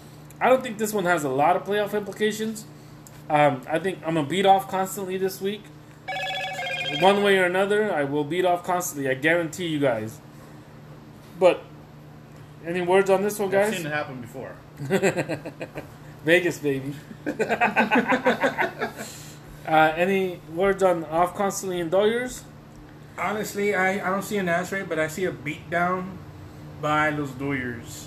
[0.40, 2.64] I don't think this one has a lot of playoff implications.
[3.30, 5.62] Um, I think I'm gonna beat off constantly this week.
[7.00, 9.08] One way or another, I will beat off constantly.
[9.08, 10.18] I guarantee you guys.
[11.38, 11.62] But
[12.66, 13.76] any words on this one, I've guys?
[13.76, 14.56] seen it happen before.
[16.24, 16.94] Vegas, baby.
[17.26, 18.92] uh,
[19.66, 22.44] any words on off constantly and Dodgers?
[23.18, 26.16] Honestly, I, I don't see an ass rate, but I see a beatdown
[26.82, 28.06] by Los Doyers.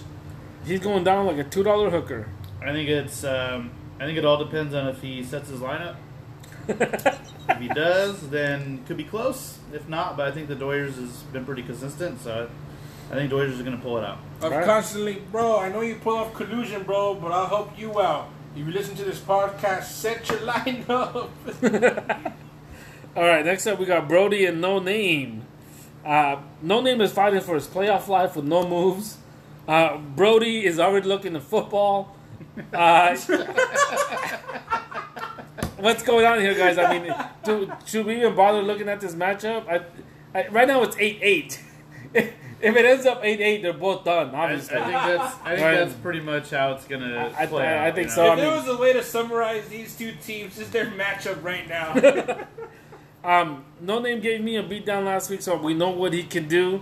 [0.65, 2.27] He's going down like a two dollar hooker.
[2.61, 5.95] I think it's um, I think it all depends on if he sets his lineup.
[6.67, 9.59] if he does, then could be close.
[9.71, 12.49] If not, but I think the Doyers has been pretty consistent, so
[13.11, 14.17] I think Doyers are going to pull it out.
[14.41, 14.65] Of Right.
[14.65, 15.59] constantly, bro.
[15.59, 18.29] I know you pull off collusion, bro, but I'll help you out.
[18.55, 21.29] If you listen to this podcast, set your lineup.
[23.15, 25.43] All right, next up we got Brody and No Name.
[26.05, 29.17] Uh, no Name is fighting for his playoff life with no moves.
[29.67, 32.15] Uh, Brody is already looking at football.
[32.71, 33.15] Uh,
[35.77, 36.77] what's going on here, guys?
[36.77, 39.67] I mean, do, should we even bother looking at this matchup?
[39.67, 39.81] I,
[40.39, 41.59] I, right now it's 8 8.
[42.13, 44.75] if it ends up 8 8, they're both done, I, I obviously.
[44.75, 45.75] think that's I think Right.
[45.75, 48.23] that's pretty much how it's going to I- I- play I out, think you so.
[48.23, 48.29] know?
[48.29, 50.85] I if there mean- was a way to summarize these two teams, this is their
[50.85, 51.93] matchup right now.
[53.25, 56.47] Um, no Name gave me a beatdown last week, so we know what he can
[56.47, 56.81] do.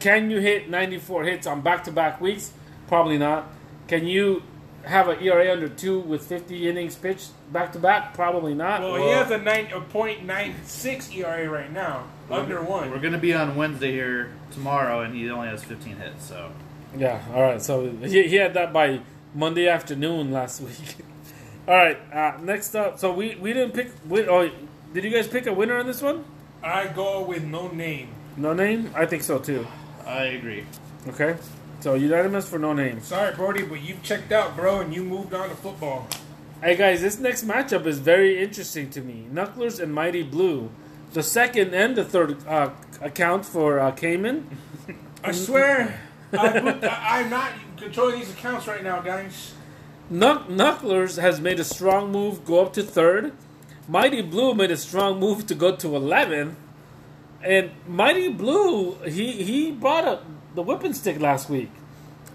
[0.00, 2.52] Can you hit 94 hits on back to back weeks?
[2.88, 3.52] Probably not.
[3.86, 4.42] Can you
[4.84, 8.14] have an ERA under two with 50 innings pitched back to back?
[8.14, 8.80] Probably not.
[8.80, 12.90] well, he has a nine a point nine six ERA right now, under one.
[12.90, 16.24] We're going to be on Wednesday here tomorrow, and he only has 15 hits.
[16.24, 16.50] So
[16.96, 17.60] Yeah, all right.
[17.62, 19.00] So he, he had that by
[19.34, 20.96] Monday afternoon last week.
[21.68, 22.98] all right, uh, next up.
[22.98, 23.90] So we, we didn't pick.
[24.08, 24.50] We, oh,
[24.92, 26.24] did you guys pick a winner on this one?
[26.62, 28.08] I go with no name.
[28.36, 28.90] No name?
[28.94, 29.66] I think so too.
[30.06, 30.64] I agree.
[31.08, 31.36] Okay.
[31.80, 33.00] So unanimous for no name.
[33.00, 36.06] Sorry, Brody, but you've checked out, bro, and you moved on to football.
[36.62, 39.26] Hey guys, this next matchup is very interesting to me.
[39.32, 40.70] Knucklers and Mighty Blue.
[41.12, 42.70] The second and the third uh,
[43.00, 44.46] account for uh, Cayman.
[45.24, 46.00] I swear,
[46.32, 49.54] I put, I, I'm not controlling these accounts right now, guys.
[50.10, 53.32] Knuck- Knucklers has made a strong move, go up to third.
[53.92, 56.56] Mighty Blue made a strong move to go to 11.
[57.42, 60.24] And Mighty Blue, he, he brought up
[60.54, 61.70] the whipping stick last week.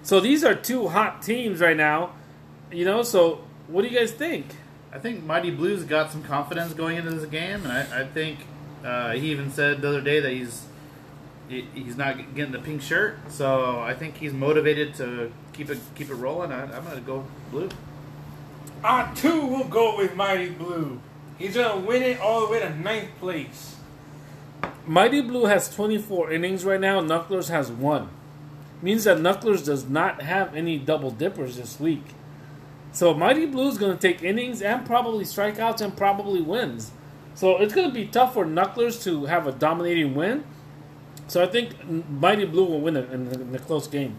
[0.04, 2.12] So these are two hot teams right now.
[2.72, 4.46] You know, so what do you guys think?
[4.94, 8.38] I think Mighty Blue's got some confidence going into this game, and I, I think
[8.86, 10.64] uh, he even said the other day that he's
[11.50, 13.18] he, he's not getting the pink shirt.
[13.30, 16.52] So I think he's motivated to keep it keep it rolling.
[16.52, 17.70] I, I'm gonna go blue.
[18.84, 21.02] I too will go with Mighty Blue.
[21.38, 23.76] He's gonna win it all the way to ninth place.
[24.86, 27.02] Mighty Blue has 24 innings right now.
[27.02, 28.10] Knucklers has one.
[28.82, 32.04] Means that Knucklers does not have any double dippers this week.
[32.92, 36.92] So Mighty Blue is to take innings and probably strikeouts and probably wins.
[37.36, 40.44] So it's to be tough for Knucklers to have a dominating win.
[41.28, 41.76] So I think
[42.10, 44.18] Mighty Blue will win it in the close game.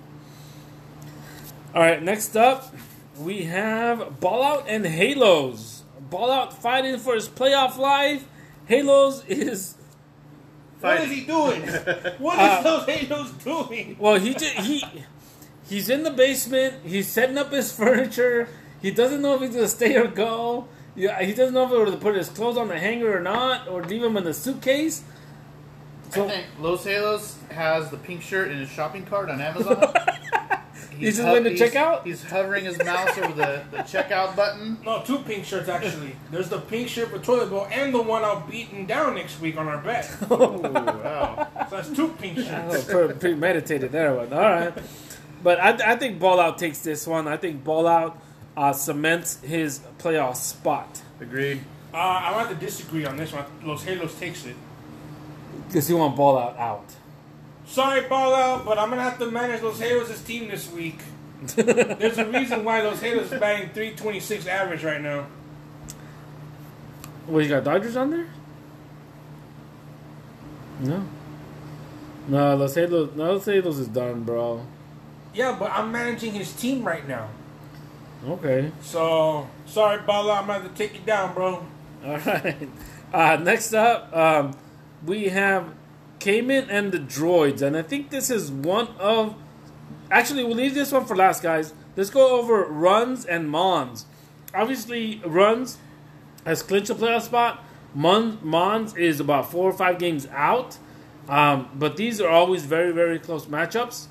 [1.74, 2.74] All right, next up
[3.18, 5.77] we have Ball Out and Halos.
[6.10, 8.26] Ball Out fighting for his playoff life.
[8.66, 9.76] Halos is
[10.80, 11.62] What is he doing?
[12.18, 13.96] What uh, is those Halos doing?
[13.98, 14.84] Well, he just, he
[15.68, 16.74] he's in the basement.
[16.84, 18.48] He's setting up his furniture.
[18.80, 20.68] He doesn't know if he's gonna stay or go.
[20.94, 23.68] Yeah, he doesn't know if he's to put his clothes on the hanger or not,
[23.68, 25.02] or leave them in the suitcase.
[26.10, 29.76] So I think Los Halos has the pink shirt in his shopping cart on Amazon.
[30.98, 32.06] He's just waiting to he's- check out?
[32.06, 34.78] He's hovering his mouse over the, the checkout button.
[34.84, 36.16] No, two pink shirts actually.
[36.30, 39.56] There's the pink shirt for toilet bowl and the one I'll beating down next week
[39.56, 40.04] on our bet.
[40.04, 41.48] So Oh, wow.
[41.70, 42.42] so that's two pink oh,
[42.72, 42.84] shirts.
[42.90, 44.32] pre- premeditated there one.
[44.32, 44.72] All right,
[45.42, 47.28] but I, I think Ball Out takes this one.
[47.28, 48.20] I think Ball Out
[48.56, 51.60] uh, cements his playoff spot Agreed.
[51.92, 53.44] Uh, I want to disagree on this one.
[53.64, 54.56] Los Halos takes it.
[55.68, 56.84] because he want Ball Out out.
[57.68, 61.00] Sorry, ball out, but I'm gonna have to manage Los Halos' team this week.
[61.54, 65.26] There's a reason why Los Halos is batting 326 average right now.
[67.26, 68.26] Well, you got Dodgers on there.
[70.80, 71.04] No.
[72.26, 74.66] No, Los Halos, no, Los is done, bro.
[75.34, 77.28] Yeah, but I'm managing his team right now.
[78.26, 78.72] Okay.
[78.82, 81.66] So sorry, Bala, I'm gonna have to take you down, bro.
[82.04, 82.56] All right.
[83.10, 84.54] Uh, next up, um,
[85.06, 85.64] we have
[86.18, 89.34] Cayman and the Droids, and I think this is one of.
[90.10, 91.74] Actually, we'll leave this one for last, guys.
[91.96, 94.06] Let's go over runs and Mons.
[94.54, 95.78] Obviously, runs
[96.46, 97.62] has clinched a playoff spot.
[97.94, 100.78] Mon- Mons is about four or five games out,
[101.28, 104.06] um, but these are always very, very close matchups.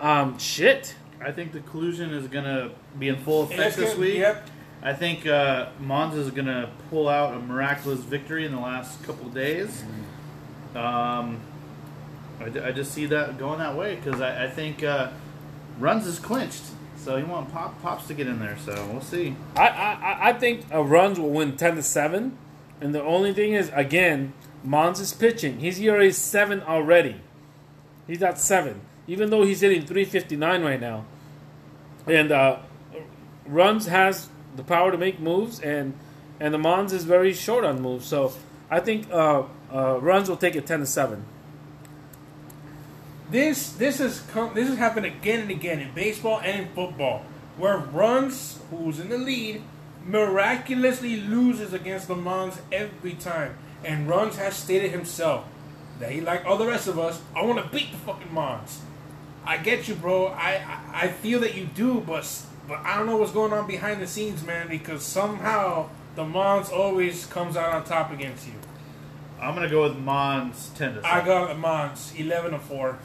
[0.00, 0.94] Um, shit.
[1.24, 4.18] I think the collusion is gonna be in full effect this week.
[4.18, 4.50] Yep.
[4.82, 9.26] I think uh, Mons is gonna pull out a miraculous victory in the last couple
[9.26, 9.82] of days.
[10.76, 11.40] Um,
[12.40, 15.10] I, I just see that going that way because I, I think uh,
[15.78, 16.62] runs is clinched.
[16.96, 18.58] So he want Pop Pops to get in there.
[18.58, 19.36] So we'll see.
[19.56, 22.36] I, I, I think runs will win ten to seven,
[22.80, 24.32] and the only thing is again,
[24.64, 25.60] Mons is pitching.
[25.60, 27.20] He's ERA seven already.
[28.06, 31.04] He's at seven, even though he's hitting three fifty nine right now.
[32.06, 32.58] And uh,
[33.46, 35.94] runs has the power to make moves, and
[36.40, 38.06] and the Mons is very short on moves.
[38.06, 38.32] So
[38.70, 41.24] I think uh, uh, runs will take it ten to seven.
[43.30, 47.24] This this has come this has happened again and again in baseball and in football,
[47.56, 49.62] where runs who's in the lead
[50.06, 53.56] miraculously loses against the Mons every time.
[53.84, 55.44] And Runs has stated himself
[55.98, 58.80] that he, like all the rest of us, I want to beat the fucking Mons.
[59.44, 60.26] I get you, bro.
[60.28, 62.28] I, I I feel that you do, but
[62.66, 64.68] but I don't know what's going on behind the scenes, man.
[64.68, 68.54] Because somehow the Mons always comes out on top against you.
[69.40, 72.98] I'm gonna go with Mons ten to I got Mons eleven to four.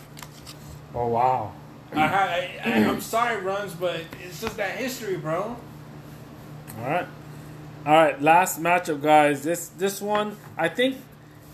[0.93, 1.53] Oh wow!
[1.93, 5.57] I, I, I, I'm sorry, runs, but it's just that history, bro.
[6.79, 7.07] All right,
[7.85, 8.21] all right.
[8.21, 9.43] Last matchup, guys.
[9.43, 10.97] This this one, I think,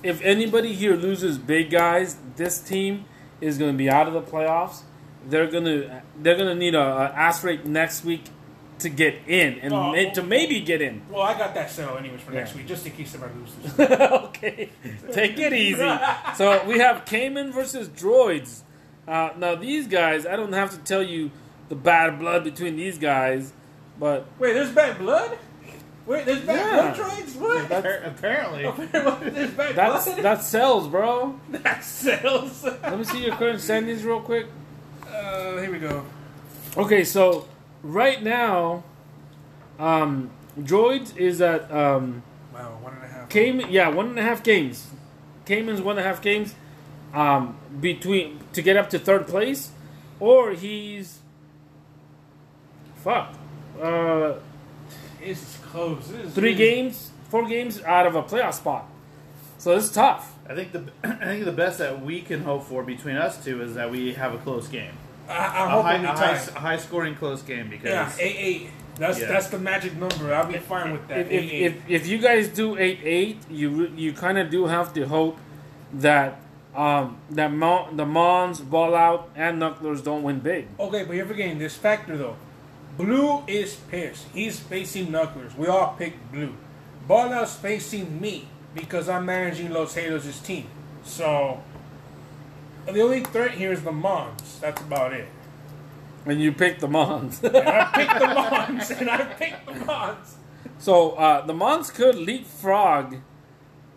[0.04, 3.06] if anybody here loses big guys, this team
[3.42, 4.82] is going to be out of the playoffs.
[5.28, 8.26] They're gonna they're gonna need a, a asterisk next week
[8.80, 11.02] to get in and Oh, ma- to oh, maybe get in.
[11.10, 13.80] Well, I got that settled anyways for next week, just in case somebody loses.
[13.80, 14.70] okay,
[15.12, 15.98] take it easy.
[16.36, 18.62] So we have Cayman versus Droids.
[19.08, 21.32] Uh, now these guys, I don't have to tell you
[21.70, 23.54] the bad blood between these guys,
[24.00, 25.38] but Wait, there's bad blood.
[26.06, 26.94] Wait, there's bad Yeah.
[26.94, 27.36] blood droids.
[27.36, 27.70] What?
[27.70, 28.64] Appar- Apparently,
[29.32, 30.24] there's bad that's blood.
[30.24, 31.40] that sells, bro.
[31.50, 32.64] that sells.
[32.64, 34.48] Let me see your current standings real quick.
[35.06, 36.06] Uh, here we go.
[36.78, 37.48] Okay, so
[37.88, 38.84] right now,
[39.80, 40.30] um,
[40.60, 42.24] Droids is at um,
[42.54, 43.30] Wow, one and a half.
[43.30, 43.72] Cayman.
[43.72, 44.88] Yeah, one and a half games.
[45.46, 46.56] Cayman's one and a half games
[47.14, 49.72] um, between to get up to third place,
[50.20, 51.20] or he's
[52.96, 53.34] fuck
[53.82, 54.34] uh,
[55.20, 56.08] This is close.
[56.08, 58.86] This three really- games, four games out of a playoff spot.
[59.60, 60.34] So it's tough.
[60.50, 63.62] I think the I think the best that we can hope for between us two
[63.62, 64.94] is that we have a close game,
[65.30, 68.12] I, I'm a hoping high, we a high, a high scoring close game because Yeah,
[68.20, 68.70] eight eight.
[68.98, 69.28] That's Yeah.
[69.28, 70.34] that's the magic number.
[70.34, 71.20] I'll be fine with that.
[71.20, 71.64] If, eight if, eight.
[71.64, 75.38] if, if you guys do eight eight, you you kind of do have to hope
[75.94, 76.40] that
[76.76, 80.68] um, that Mon- the Mons, Ball Out, and Knucklers don't win big.
[80.80, 82.38] Okay, but you're forgetting this factor though.
[82.98, 84.26] Blue is pissed.
[84.34, 85.56] He's facing Knucklers.
[85.56, 86.54] We all picked Blue.
[87.08, 90.66] Ball out's facing me because I'm managing Los Halos' team.
[91.04, 91.62] So
[92.92, 94.60] the only threat here is the Mons.
[94.60, 95.28] That's about it.
[96.26, 97.42] And you pick the Mons.
[97.44, 100.36] And I picked the Mons, and I picked the Mons.
[100.78, 103.18] so uh, the Mons could leapfrog.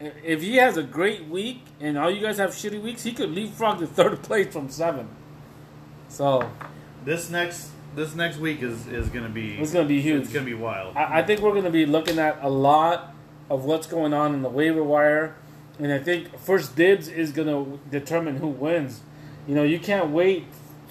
[0.00, 3.30] If he has a great week and all you guys have shitty weeks, he could
[3.30, 5.08] leapfrog to third place from seven.
[6.08, 6.50] So
[7.04, 10.22] this next this next week is is going to be it's going to be huge.
[10.22, 10.96] it's going to be wild.
[10.96, 13.14] I, I think we're going to be looking at a lot
[13.50, 15.34] of what's going on in the waiver wire,
[15.80, 19.00] and I think first dibs is going to determine who wins.
[19.48, 20.44] You know, you can't wait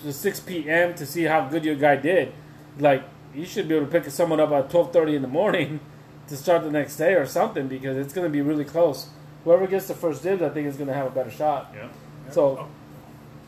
[0.04, 0.94] to 6 p.m.
[0.96, 2.34] to see how good your guy did.
[2.80, 5.80] Like you should be able to pick someone up at 12:30 in the morning
[6.28, 9.10] to start the next day or something because it's going to be really close.
[9.44, 11.72] Whoever gets the first dibs, I think is going to have a better shot.
[11.76, 11.88] yeah.
[12.32, 12.68] So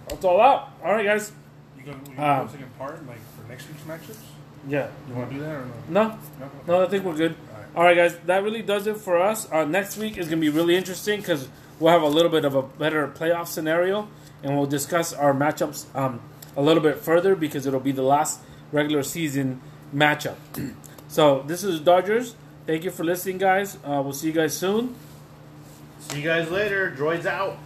[0.08, 0.70] that's all out.
[0.84, 1.32] All right, guys.
[1.78, 4.20] You gonna, you Um, gonna go second part like for next week's matchups?
[4.68, 4.88] Yeah.
[5.08, 6.04] You want to do that or no?
[6.04, 6.50] No, No.
[6.68, 7.36] No, I think we're good.
[7.74, 9.50] All right, guys, that really does it for us.
[9.50, 11.48] Uh, next week is going to be really interesting because
[11.80, 14.10] we'll have a little bit of a better playoff scenario,
[14.44, 16.20] and we'll discuss our matchups um,
[16.58, 18.42] a little bit further because it'll be the last
[18.74, 19.62] regular season
[19.96, 20.36] matchup.
[21.08, 22.36] so this is Dodgers.
[22.68, 23.78] Thank you for listening, guys.
[23.78, 24.94] Uh, we'll see you guys soon.
[26.00, 26.94] See you guys later.
[26.98, 27.58] Droids out.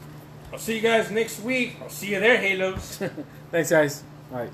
[0.53, 1.77] I'll see you guys next week.
[1.81, 3.01] I'll see you there, Halos.
[3.51, 4.03] Thanks, guys.
[4.31, 4.51] All right.